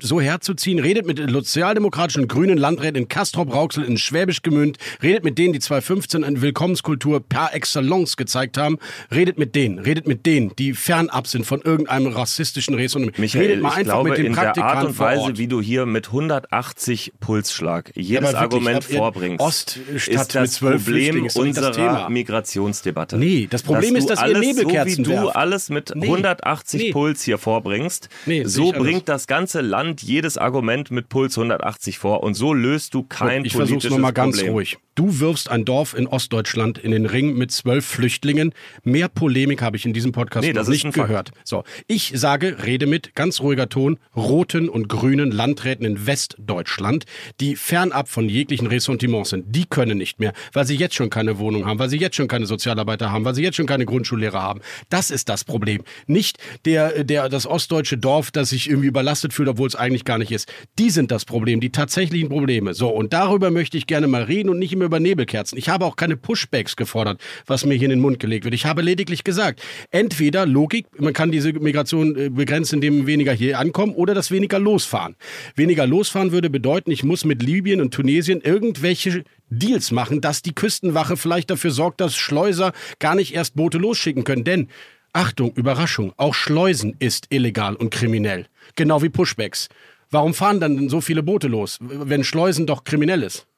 so 0.00 0.20
herzuziehen. 0.20 0.78
Redet 0.78 1.06
mit 1.06 1.18
Sozialdemokraten 1.30 1.83
sozialdemokratischen 1.84 2.28
grünen 2.28 2.58
Landräten 2.58 2.96
in 2.96 3.08
Kastrop-Rauxel 3.08 3.84
in 3.84 3.98
Schwäbisch 3.98 4.42
Gemünd, 4.42 4.78
redet 5.02 5.24
mit 5.24 5.38
denen, 5.38 5.52
die 5.52 5.60
2015 5.60 6.24
eine 6.24 6.40
Willkommenskultur 6.40 7.20
par 7.20 7.54
excellence 7.54 8.16
gezeigt 8.16 8.56
haben, 8.56 8.78
redet 9.10 9.38
mit 9.38 9.54
denen, 9.54 9.78
redet 9.78 10.06
mit 10.06 10.26
denen, 10.26 10.54
die 10.56 10.72
fernab 10.72 11.26
sind 11.26 11.46
von 11.46 11.60
irgendeinem 11.60 12.08
rassistischen 12.08 12.74
Ressort. 12.74 13.18
Michael, 13.18 13.46
redet 13.46 13.62
mal 13.62 13.70
einfach 13.70 13.82
glaube, 13.84 14.10
mit 14.10 14.18
den 14.18 14.26
in 14.26 14.34
der 14.34 14.56
Art 14.64 14.86
und 14.86 14.98
Weise, 14.98 15.36
wie 15.36 15.48
du 15.48 15.60
hier 15.60 15.86
mit 15.86 16.06
180 16.06 17.12
Pulsschlag 17.20 17.92
jedes 17.94 18.32
ja, 18.32 18.38
Argument 18.38 18.84
vorbringst, 18.84 19.40
Oststadt 19.40 20.06
ist 20.06 20.34
das 20.34 20.58
Problem 20.58 21.28
unserer 21.34 22.08
Migrationsdebatte. 22.08 23.18
Nee, 23.18 23.46
das 23.50 23.62
Problem 23.62 23.96
ist, 23.96 24.08
dass 24.08 24.20
alles, 24.20 24.42
ihr 24.42 24.54
Nebelkerzen 24.54 25.04
So 25.04 25.10
wie 25.10 25.16
du 25.16 25.28
alles 25.28 25.70
mit 25.70 25.92
nee. 25.94 26.06
180 26.06 26.80
nee. 26.80 26.92
Puls 26.92 27.22
hier 27.22 27.38
vorbringst, 27.38 28.08
nee, 28.26 28.44
so 28.44 28.72
bringt 28.72 29.08
das 29.08 29.26
ganze 29.26 29.60
Land 29.60 30.02
jedes 30.02 30.38
Argument 30.38 30.90
mit 30.90 31.08
Puls 31.08 31.36
180 31.36 31.73
sich 31.82 31.98
vor 31.98 32.22
und 32.22 32.34
so 32.34 32.52
löst 32.52 32.94
du 32.94 33.02
kein 33.02 33.44
ich 33.44 33.52
politisches 33.54 33.90
noch 33.90 33.98
mal 33.98 34.12
ganz 34.12 34.36
Problem. 34.36 34.52
ruhig. 34.52 34.78
Du 34.94 35.18
wirfst 35.18 35.50
ein 35.50 35.64
Dorf 35.64 35.94
in 35.94 36.06
Ostdeutschland 36.06 36.78
in 36.78 36.92
den 36.92 37.06
Ring 37.06 37.36
mit 37.36 37.50
zwölf 37.50 37.84
Flüchtlingen. 37.84 38.52
Mehr 38.84 39.08
Polemik 39.08 39.60
habe 39.60 39.76
ich 39.76 39.84
in 39.84 39.92
diesem 39.92 40.12
Podcast 40.12 40.46
nee, 40.46 40.52
noch 40.52 40.68
nicht 40.68 40.92
gehört. 40.92 41.32
So, 41.42 41.64
ich 41.88 42.12
sage, 42.14 42.64
rede 42.64 42.86
mit 42.86 43.16
ganz 43.16 43.40
ruhiger 43.40 43.68
Ton 43.68 43.98
roten 44.14 44.68
und 44.68 44.88
grünen 44.88 45.32
Landräten 45.32 45.84
in 45.84 46.06
Westdeutschland, 46.06 47.06
die 47.40 47.56
fernab 47.56 48.08
von 48.08 48.28
jeglichen 48.28 48.68
Ressentiments 48.68 49.30
sind. 49.30 49.46
Die 49.48 49.64
können 49.64 49.98
nicht 49.98 50.20
mehr, 50.20 50.32
weil 50.52 50.64
sie 50.64 50.76
jetzt 50.76 50.94
schon 50.94 51.10
keine 51.10 51.38
Wohnung 51.38 51.66
haben, 51.66 51.80
weil 51.80 51.88
sie 51.88 51.98
jetzt 51.98 52.14
schon 52.14 52.28
keine 52.28 52.46
Sozialarbeiter 52.46 53.10
haben, 53.10 53.24
weil 53.24 53.34
sie 53.34 53.42
jetzt 53.42 53.56
schon 53.56 53.66
keine 53.66 53.86
Grundschullehrer 53.86 54.40
haben. 54.40 54.60
Das 54.90 55.10
ist 55.10 55.28
das 55.28 55.42
Problem. 55.42 55.82
Nicht 56.06 56.38
der, 56.66 57.02
der, 57.02 57.28
das 57.28 57.46
ostdeutsche 57.46 57.98
Dorf, 57.98 58.30
das 58.30 58.50
sich 58.50 58.68
irgendwie 58.68 58.88
überlastet 58.88 59.32
fühlt, 59.32 59.48
obwohl 59.48 59.66
es 59.66 59.74
eigentlich 59.74 60.04
gar 60.04 60.18
nicht 60.18 60.30
ist. 60.30 60.52
Die 60.78 60.90
sind 60.90 61.10
das 61.10 61.24
Problem, 61.24 61.58
die 61.64 61.72
tatsächlichen 61.72 62.28
Probleme. 62.28 62.74
So, 62.74 62.90
und 62.90 63.14
darüber 63.14 63.50
möchte 63.50 63.78
ich 63.78 63.86
gerne 63.86 64.06
mal 64.06 64.24
reden 64.24 64.50
und 64.50 64.58
nicht 64.58 64.74
immer 64.74 64.84
über 64.84 65.00
Nebelkerzen. 65.00 65.56
Ich 65.56 65.70
habe 65.70 65.86
auch 65.86 65.96
keine 65.96 66.14
Pushbacks 66.14 66.76
gefordert, 66.76 67.22
was 67.46 67.64
mir 67.64 67.72
hier 67.72 67.86
in 67.86 67.90
den 67.90 68.00
Mund 68.00 68.20
gelegt 68.20 68.44
wird. 68.44 68.54
Ich 68.54 68.66
habe 68.66 68.82
lediglich 68.82 69.24
gesagt, 69.24 69.62
entweder 69.90 70.44
Logik, 70.44 70.84
man 70.98 71.14
kann 71.14 71.32
diese 71.32 71.54
Migration 71.54 72.16
äh, 72.16 72.28
begrenzen, 72.28 72.76
indem 72.76 73.06
weniger 73.06 73.32
hier 73.32 73.58
ankommen, 73.58 73.94
oder 73.94 74.12
das 74.12 74.30
weniger 74.30 74.58
losfahren. 74.58 75.16
Weniger 75.56 75.86
losfahren 75.86 76.32
würde 76.32 76.50
bedeuten, 76.50 76.90
ich 76.90 77.02
muss 77.02 77.24
mit 77.24 77.42
Libyen 77.42 77.80
und 77.80 77.94
Tunesien 77.94 78.42
irgendwelche 78.42 79.24
Deals 79.48 79.90
machen, 79.90 80.20
dass 80.20 80.42
die 80.42 80.54
Küstenwache 80.54 81.16
vielleicht 81.16 81.48
dafür 81.48 81.70
sorgt, 81.70 82.02
dass 82.02 82.14
Schleuser 82.14 82.74
gar 82.98 83.14
nicht 83.14 83.34
erst 83.34 83.56
Boote 83.56 83.78
losschicken 83.78 84.24
können. 84.24 84.44
Denn 84.44 84.68
Achtung, 85.14 85.52
Überraschung, 85.54 86.12
auch 86.18 86.34
Schleusen 86.34 86.94
ist 86.98 87.28
illegal 87.30 87.74
und 87.74 87.88
kriminell. 87.90 88.48
Genau 88.76 89.00
wie 89.00 89.08
Pushbacks. 89.08 89.70
Warum 90.14 90.32
fahren 90.32 90.60
dann 90.60 90.88
so 90.88 91.00
viele 91.00 91.24
Boote 91.24 91.48
los, 91.48 91.78
wenn 91.80 92.22
Schleusen 92.22 92.68
doch 92.68 92.84
kriminell 92.84 93.24
ist? 93.24 93.48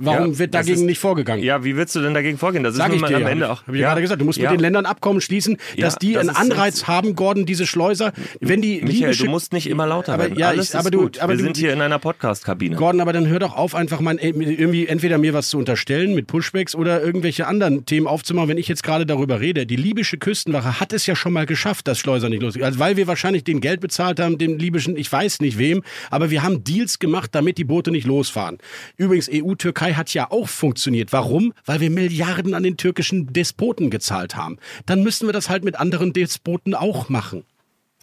Warum 0.00 0.32
Ja, 0.32 0.38
wird 0.38 0.54
dagegen 0.54 0.74
ist- 0.78 0.84
nicht 0.84 1.00
vorgegangen? 1.00 1.42
Ja, 1.42 1.64
wie 1.64 1.76
willst 1.76 1.96
du 1.96 2.00
denn 2.00 2.14
dagegen 2.14 2.38
vorgehen? 2.38 2.62
Das 2.62 2.76
Sag 2.76 2.90
ist 2.90 2.94
ich 2.96 3.00
nun 3.00 3.10
dir 3.10 3.16
am 3.16 3.22
ja. 3.22 3.28
Ende 3.30 3.50
auch. 3.50 3.66
Hab 3.66 3.74
ich 3.74 3.80
ja 3.80 3.88
gerade 3.88 4.00
gesagt, 4.00 4.20
du 4.20 4.24
musst 4.24 4.40
mit 4.40 4.48
den 4.48 4.60
Ländern 4.60 4.86
Abkommen 4.86 5.20
schließen, 5.20 5.56
dass 5.76 5.96
die 5.96 6.12
das 6.12 6.28
einen 6.28 6.36
Anreiz 6.36 6.86
haben, 6.86 7.16
Gordon, 7.16 7.46
diese 7.46 7.66
Schleuser, 7.66 8.12
wenn 8.40 8.62
die 8.62 8.80
Michael, 8.80 9.16
du 9.16 9.26
musst 9.26 9.52
nicht 9.52 9.68
immer 9.68 9.88
lauter 9.88 10.14
aber, 10.14 10.22
werden. 10.24 10.38
Ja, 10.38 10.50
Alles 10.50 10.70
ich, 10.70 10.76
aber 10.76 10.92
du, 10.92 11.00
gut. 11.02 11.18
aber 11.18 11.32
Wir 11.32 11.38
du, 11.38 11.42
sind 11.44 11.56
hier 11.56 11.72
in 11.72 11.80
einer 11.80 11.98
Podcast-Kabine. 11.98 12.76
Gordon, 12.76 13.00
aber 13.00 13.12
dann 13.12 13.26
hör 13.26 13.40
doch 13.40 13.56
auf, 13.56 13.74
einfach 13.74 13.98
mal 13.98 14.16
irgendwie 14.18 14.86
entweder 14.86 15.18
mir 15.18 15.34
was 15.34 15.48
zu 15.48 15.58
unterstellen 15.58 16.14
mit 16.14 16.28
Pushbacks 16.28 16.76
oder 16.76 17.02
irgendwelche 17.02 17.48
anderen 17.48 17.84
Themen 17.84 18.06
aufzumachen, 18.06 18.50
wenn 18.50 18.58
ich 18.58 18.68
jetzt 18.68 18.84
gerade 18.84 19.04
darüber 19.04 19.40
rede. 19.40 19.66
Die 19.66 19.74
libysche 19.76 20.16
Küstenwache 20.16 20.78
hat 20.78 20.92
es 20.92 21.06
ja 21.06 21.16
schon 21.16 21.32
mal 21.32 21.44
geschafft, 21.46 21.88
dass 21.88 21.98
Schleuser 21.98 22.28
nicht 22.28 22.42
losgehen. 22.42 22.64
Also 22.64 22.78
weil 22.78 22.96
wir 22.96 23.08
wahrscheinlich 23.08 23.42
den 23.42 23.60
Geld 23.60 23.80
bezahlt 23.80 24.20
haben, 24.20 24.38
dem 24.38 24.58
libyschen, 24.58 24.96
ich 24.96 25.10
weiß 25.10 25.40
nicht 25.40 25.58
wem, 25.58 25.82
aber 26.08 26.30
wir 26.30 26.44
haben 26.44 26.62
Deals 26.62 27.00
gemacht, 27.00 27.30
damit 27.34 27.58
die 27.58 27.64
Boote 27.64 27.90
nicht 27.90 28.06
losfahren. 28.06 28.58
Übrigens, 28.96 29.28
EU-Türkei 29.32 29.87
hat 29.94 30.12
ja 30.14 30.30
auch 30.30 30.48
funktioniert. 30.48 31.12
Warum? 31.12 31.52
Weil 31.64 31.80
wir 31.80 31.90
Milliarden 31.90 32.54
an 32.54 32.62
den 32.62 32.76
türkischen 32.76 33.32
Despoten 33.32 33.90
gezahlt 33.90 34.36
haben. 34.36 34.58
Dann 34.86 35.02
müssen 35.02 35.26
wir 35.26 35.32
das 35.32 35.48
halt 35.48 35.64
mit 35.64 35.76
anderen 35.76 36.12
Despoten 36.12 36.74
auch 36.74 37.08
machen. 37.08 37.44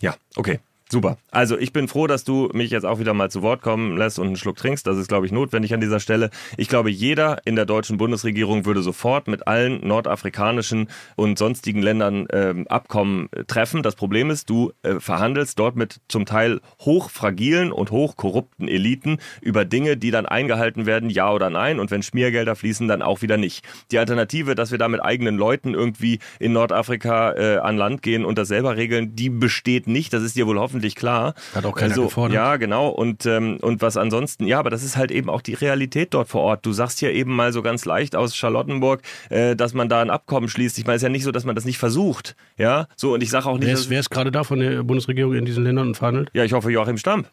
Ja, 0.02 0.16
okay. 0.36 0.60
Super. 0.92 1.18
Also 1.32 1.58
ich 1.58 1.74
bin 1.74 1.88
froh, 1.88 2.06
dass 2.06 2.24
du 2.26 2.50
mich 2.54 2.70
jetzt 2.70 2.86
auch 2.86 3.00
wieder 3.00 3.16
mal 3.16 3.32
zu 3.32 3.42
Wort 3.42 3.64
kommen 3.64 3.98
lässt 3.98 4.20
und 4.20 4.28
einen 4.28 4.36
Schluck 4.36 4.58
trinkst. 4.58 4.86
Das 4.86 4.98
ist, 4.98 5.08
glaube 5.08 5.26
ich, 5.26 5.32
notwendig 5.32 5.74
an 5.74 5.82
dieser 5.82 6.00
Stelle. 6.00 6.30
Ich 6.58 6.70
glaube, 6.70 6.92
jeder 6.92 7.40
in 7.46 7.56
der 7.56 7.66
deutschen 7.66 7.98
Bundesregierung 7.98 8.66
würde 8.66 8.84
sofort 8.84 9.28
mit 9.28 9.48
allen 9.48 9.86
nordafrikanischen 9.86 10.88
und 11.16 11.40
sonstigen 11.40 11.82
Ländern 11.82 12.28
ähm, 12.32 12.68
Abkommen 12.68 13.30
äh, 13.32 13.46
treffen. 13.46 13.82
Das 13.82 13.96
Problem 13.96 14.30
ist, 14.30 14.48
du 14.52 14.74
äh, 14.84 15.00
verhandelst 15.00 15.58
dort 15.58 15.76
mit 15.76 16.02
zum 16.08 16.28
Teil 16.28 16.62
hochfragilen 16.82 17.72
und 17.72 17.90
hochkorrupten 17.90 18.68
Eliten 18.68 19.18
über 19.42 19.66
Dinge, 19.66 19.98
die 19.98 20.12
dann 20.12 20.28
eingehalten 20.28 20.86
werden, 20.86 21.10
ja 21.10 21.32
oder 21.32 21.50
nein. 21.50 21.80
Und 21.80 21.90
wenn 21.90 22.04
Schmiergelder 22.04 22.56
fließen, 22.56 22.88
dann 22.88 23.02
auch 23.02 23.24
wieder 23.24 23.38
nicht. 23.38 23.66
Die 23.90 23.98
Alternative, 23.98 24.54
dass 24.54 24.70
wir 24.70 24.78
da 24.78 24.88
mit 24.88 25.04
eigenen 25.04 25.36
Leuten 25.36 25.74
irgendwie 25.74 26.20
in 26.40 26.54
Nordafrika 26.54 27.34
äh, 27.34 27.58
an 27.58 27.76
Land 27.76 28.04
gehen 28.04 28.24
und 28.24 28.38
das 28.38 28.50
selber 28.50 28.78
regeln, 28.78 29.16
die 29.16 29.32
besteht 29.32 29.88
nicht. 29.88 30.14
Das 30.14 30.22
ist 30.22 30.36
dir 30.36 30.46
wohl 30.46 30.60
hoffentlich 30.60 30.75
klar. 30.96 31.34
Hat 31.54 31.66
auch 31.66 31.76
keiner 31.76 31.92
also, 31.92 32.04
gefordert. 32.06 32.36
Ja, 32.36 32.58
genau. 32.58 32.90
Und, 32.90 33.26
ähm, 33.26 33.58
und 33.62 33.82
was 33.82 33.98
ansonsten, 33.98 34.46
ja, 34.46 34.60
aber 34.60 34.70
das 34.70 34.84
ist 34.84 34.98
halt 34.98 35.12
eben 35.12 35.30
auch 35.30 35.42
die 35.42 35.54
Realität 35.54 36.14
dort 36.14 36.28
vor 36.28 36.42
Ort. 36.42 36.66
Du 36.66 36.74
sagst 36.74 37.02
ja 37.02 37.10
eben 37.10 37.36
mal 37.36 37.54
so 37.54 37.62
ganz 37.62 37.86
leicht 37.86 38.16
aus 38.16 38.36
Charlottenburg, 38.36 39.02
äh, 39.30 39.56
dass 39.56 39.74
man 39.74 39.90
da 39.90 40.02
ein 40.02 40.10
Abkommen 40.10 40.50
schließt. 40.50 40.78
Ich 40.78 40.86
meine, 40.86 40.96
es 40.96 41.02
ist 41.02 41.06
ja 41.06 41.10
nicht 41.10 41.24
so, 41.24 41.32
dass 41.32 41.46
man 41.46 41.56
das 41.56 41.66
nicht 41.66 41.78
versucht. 41.78 42.36
Ja, 42.58 42.88
so 42.96 43.14
und 43.14 43.24
ich 43.24 43.30
sage 43.30 43.48
auch 43.48 43.58
nicht, 43.58 43.68
Wer 43.68 43.74
ist, 43.74 43.90
wer 43.90 44.00
ist 44.00 44.10
gerade 44.10 44.32
da 44.32 44.44
von 44.44 44.60
der 44.60 44.84
Bundesregierung 44.84 45.34
in 45.34 45.46
diesen 45.46 45.64
Ländern 45.64 45.88
und 45.88 45.98
verhandelt? 45.98 46.30
ja, 46.34 46.44
ich 46.44 46.54
hoffe 46.54 46.72
Joachim 46.72 46.98
Stamm. 46.98 47.26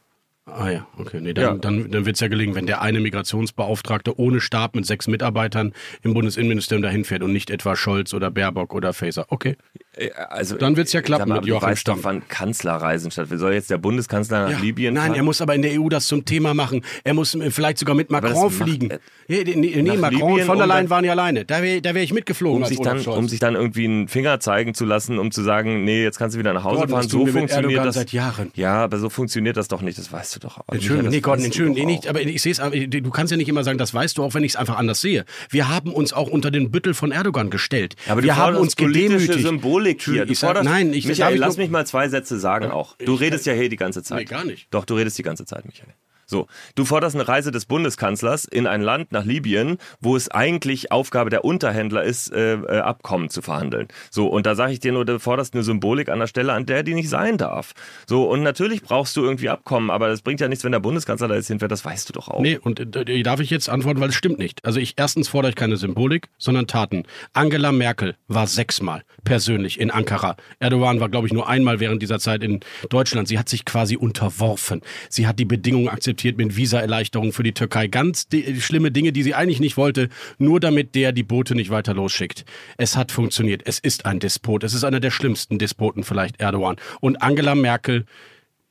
Ah 0.45 0.69
ja, 0.71 0.87
okay. 0.99 1.21
Nee, 1.21 1.35
dann, 1.35 1.45
Ja. 1.45 1.55
dann, 1.55 1.91
dann 1.93 2.05
wird 2.05 2.17
es 2.17 2.21
ja 2.21 2.27
gelingen, 2.27 2.57
wenn 2.57 2.67
der 2.67 2.83
eine 2.83 2.99
Migrationsbeauftragte 3.01 4.19
ohne 4.19 4.41
Stab 4.41 4.75
mit 4.75 4.85
sechs 4.85 5.07
Mitarbeitern 5.07 5.73
im 6.03 6.15
Bundesinnenministerium 6.15 6.83
dahin 6.83 7.05
fährt 7.05 7.23
und 7.23 7.33
nicht 7.33 7.49
etwa 7.49 7.77
Scholz 7.77 8.13
oder 8.13 8.31
Baerbock 8.33 8.75
oder 8.75 8.93
Faeser. 8.93 9.27
Okay. 9.29 9.57
Äh, 9.95 10.11
Also, 10.31 10.57
Dann 10.57 10.77
wird's 10.77 10.93
ja 10.93 10.99
äh, 11.01 11.03
klappen 11.05 11.29
mal, 11.29 11.37
mit 11.37 11.47
Joachim 11.47 11.69
weißt 11.69 11.81
Stamm. 11.83 11.99
doch, 11.99 12.05
wann 12.05 12.27
Kanzlerreisen 12.29 13.13
stattfinden. 13.13 13.41
Soll 13.41 13.53
jetzt 13.53 13.71
der 13.71 13.79
Bundeskanzler 13.79 14.45
nach 14.45 14.51
Ja. 14.51 14.59
Libyen 14.59 14.95
Nein, 14.95 15.07
fahren? 15.09 15.15
er 15.17 15.23
muss 15.23 15.41
aber 15.41 15.55
in 15.55 15.63
der 15.63 15.81
EU 15.81 15.89
das 15.89 16.09
zum 16.09 16.25
Thema 16.25 16.55
machen. 16.55 16.85
Er 17.05 17.15
muss 17.15 17.37
äh, 17.37 17.51
vielleicht 17.53 17.79
sogar 17.79 17.95
mit 17.95 18.11
Macron 18.11 18.33
macht 18.35 18.53
fliegen. 18.55 18.91
er- 18.91 18.99
Nee, 19.29 19.45
nee, 19.45 19.55
nee 19.55 19.83
Nach 19.83 19.97
Macron 19.97 20.19
Libyen, 20.19 20.33
und 20.41 20.47
von 20.47 20.59
der 20.59 20.67
Leyen 20.67 20.91
waren 20.91 21.05
ja 21.05 21.13
alleine. 21.13 21.45
Da 21.45 21.63
wäre 21.63 21.81
da 21.81 21.95
wär 21.95 22.03
ich 22.03 22.13
mitgeflogen 22.13 22.63
um 22.65 22.69
sich, 22.69 22.81
dann, 22.81 22.99
um 23.07 23.29
sich 23.29 23.39
dann 23.39 23.55
irgendwie 23.55 23.85
einen 23.85 24.09
Finger 24.09 24.41
zeigen 24.41 24.75
zu 24.75 24.85
lassen, 24.85 25.19
um 25.21 25.31
zu 25.31 25.43
sagen, 25.43 25.85
nee, 25.85 26.03
jetzt 26.03 26.19
kannst 26.19 26.35
du 26.35 26.41
wieder 26.41 26.53
nach 26.53 26.65
Hause 26.65 26.79
Gordon, 26.81 26.97
fahren. 26.97 27.09
So 27.09 27.27
funktioniert 27.27 27.85
das 27.85 27.95
seit 27.95 28.13
Jahren. 28.13 28.51
Ja, 28.57 28.83
aber 28.83 28.99
so 28.99 29.09
funktioniert 29.09 29.57
das 29.57 29.69
doch 29.69 29.81
nicht. 29.83 29.97
Das 29.99 30.13
weißt 30.33 30.37
du 30.37 30.39
doch. 30.41 30.59
auch. 30.59 31.11
Nee, 31.11 31.21
Gordon, 31.21 31.51
doch 31.51 31.59
nee, 31.75 31.85
nicht, 31.85 32.07
aber 32.07 32.21
ich 32.21 32.43
sehe 32.43 32.53
es, 32.53 32.59
du 32.59 33.11
kannst 33.11 33.31
ja 33.31 33.37
nicht 33.37 33.49
immer 33.49 33.65
sagen, 33.65 33.79
das 33.79 33.93
weißt 33.93 34.19
du, 34.19 34.23
auch 34.23 34.35
wenn 34.35 34.45
ich 34.45 34.53
es 34.53 34.57
einfach 34.57 34.77
anders 34.77 35.01
sehe. 35.01 35.25
Wir 35.51 35.69
haben 35.69 35.93
uns 35.93 36.13
auch 36.13 36.29
unter 36.29 36.51
den 36.51 36.71
Büttel 36.71 36.95
von 36.95 37.13
Erdogan 37.13 37.51
gestellt. 37.51 37.97
Ja, 38.07 38.13
aber 38.13 38.23
wir 38.23 38.37
haben 38.37 38.57
uns 38.57 38.77
gedemütigt. 38.77 39.41
Symbolik 39.41 40.03
hier. 40.03 40.27
Du 40.27 40.33
Ich 40.33 40.39
sag, 40.39 40.63
nein, 40.63 40.93
ich 40.93 41.07
Michael, 41.07 41.35
ich 41.35 41.41
lass 41.41 41.57
mich 41.57 41.71
mal 41.71 41.87
zwei 41.87 42.09
Sätze 42.09 42.39
sagen 42.39 42.71
auch. 42.71 42.97
Du 42.99 43.15
redest 43.15 43.47
ja 43.47 43.53
hier 43.53 43.69
die 43.69 43.77
ganze 43.77 44.03
Zeit. 44.03 44.19
Nee, 44.19 44.25
gar 44.25 44.45
nicht. 44.45 44.69
Doch, 44.71 44.85
du 44.85 44.95
redest 44.95 45.19
die 45.19 45.23
ganze 45.23 45.45
Zeit, 45.45 45.65
Michael. 45.65 45.95
So, 46.33 46.47
du 46.77 46.87
forderst 46.87 47.15
eine 47.15 47.29
Reise 47.29 47.51
des 47.51 47.67
Bundeskanzlers 47.67 48.47
in 48.47 48.67
ein 48.67 48.81
Land 48.81 49.13
nach 49.13 49.27
Libyen, 49.27 49.77
wo 50.01 50.17
es 50.17 50.31
eigentlich 50.31 50.91
Aufgabe 50.91 51.29
der 51.29 51.45
Unterhändler 51.45 52.05
ist, 52.05 52.33
äh, 52.33 52.55
äh, 52.55 52.79
Abkommen 52.79 53.29
zu 53.29 53.43
verhandeln. 53.43 53.89
So, 54.11 54.29
und 54.29 54.47
da 54.47 54.55
sage 54.55 54.73
ich 54.73 54.81
dir 54.81 54.93
nur, 54.93 55.05
du 55.05 55.21
forderst 55.21 55.53
eine 55.53 55.63
Symbolik 55.63 56.09
an 56.09 56.21
der 56.21 56.27
Stelle, 56.27 56.55
an 56.55 56.65
der 56.65 56.85
die 56.85 56.95
nicht 56.95 57.11
sein 57.11 57.37
darf. 57.37 57.75
So, 58.07 58.31
und 58.31 58.43
natürlich 58.43 58.81
brauchst 58.81 59.15
du 59.15 59.23
irgendwie 59.23 59.51
Abkommen, 59.51 59.91
aber 59.91 60.09
das 60.09 60.23
bringt 60.23 60.41
ja 60.41 60.49
nichts, 60.49 60.65
wenn 60.65 60.73
der 60.73 60.81
Bundeskanzler 60.81 61.29
da 61.29 61.35
jetzt 61.35 61.49
hinfährt, 61.49 61.71
das 61.71 61.85
weißt 61.85 62.09
du 62.09 62.15
doch 62.15 62.29
auch. 62.29 62.41
Nee, 62.41 62.57
und 62.57 62.81
äh, 62.81 63.23
darf 63.23 63.41
ich 63.41 63.51
jetzt 63.51 63.69
antworten, 63.69 64.01
weil 64.01 64.09
es 64.09 64.15
stimmt 64.15 64.39
nicht. 64.39 64.65
Also 64.65 64.81
ich 64.81 64.95
erstens 64.97 65.29
fordere 65.29 65.51
ich 65.51 65.57
keine 65.57 65.77
Symbolik, 65.77 66.29
sondern 66.39 66.67
Taten. 66.67 67.03
Angela 67.35 67.73
Merkel 67.73 68.17
war 68.27 68.47
sechsmal 68.47 69.03
persönlich 69.23 69.79
in 69.79 69.91
Ankara. 69.91 70.37
Erdogan 70.61 70.99
war, 70.99 71.11
glaube 71.11 71.27
ich, 71.27 71.35
nur 71.35 71.47
einmal 71.47 71.79
während 71.79 72.01
dieser 72.01 72.21
Zeit 72.21 72.43
in 72.43 72.61
Deutschland. 72.89 73.29
Sie 73.29 73.39
hat 73.39 73.51
sich 73.51 73.67
quasi 73.67 73.97
unterworfen. 73.97 74.81
Sie 75.11 75.27
hat 75.27 75.39
die 75.39 75.45
Bedingungen 75.45 75.91
akzeptiert 75.91 76.22
mit 76.25 76.57
Visaerleichterung 76.57 77.33
für 77.33 77.43
die 77.43 77.53
Türkei. 77.53 77.87
Ganz 77.87 78.27
schlimme 78.59 78.91
Dinge, 78.91 79.13
die 79.13 79.23
sie 79.23 79.35
eigentlich 79.35 79.61
nicht 79.61 79.77
wollte, 79.77 80.09
nur 80.39 80.61
damit 80.61 80.95
der 80.95 81.13
die 81.13 81.23
Boote 81.23 81.55
nicht 81.55 81.71
weiter 81.71 81.95
losschickt. 81.95 82.45
Es 82.77 82.97
hat 82.97 83.13
funktioniert. 83.13 83.63
Es 83.65 83.79
ist 83.79 84.07
ein 84.07 84.21
Despot. 84.21 84.65
Es 84.65 84.75
ist 84.75 84.85
einer 84.85 85.01
der 85.01 85.11
schlimmsten 85.11 85.59
Despoten 85.59 86.05
vielleicht, 86.05 86.41
Erdogan. 86.41 86.77
Und 87.01 87.23
Angela 87.23 87.55
Merkel, 87.55 88.07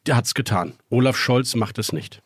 der 0.06 0.16
hat's 0.16 0.34
getan. 0.34 0.74
Olaf 0.90 1.18
Scholz 1.18 1.56
macht 1.56 1.78
es 1.78 1.94
nicht. 1.94 2.22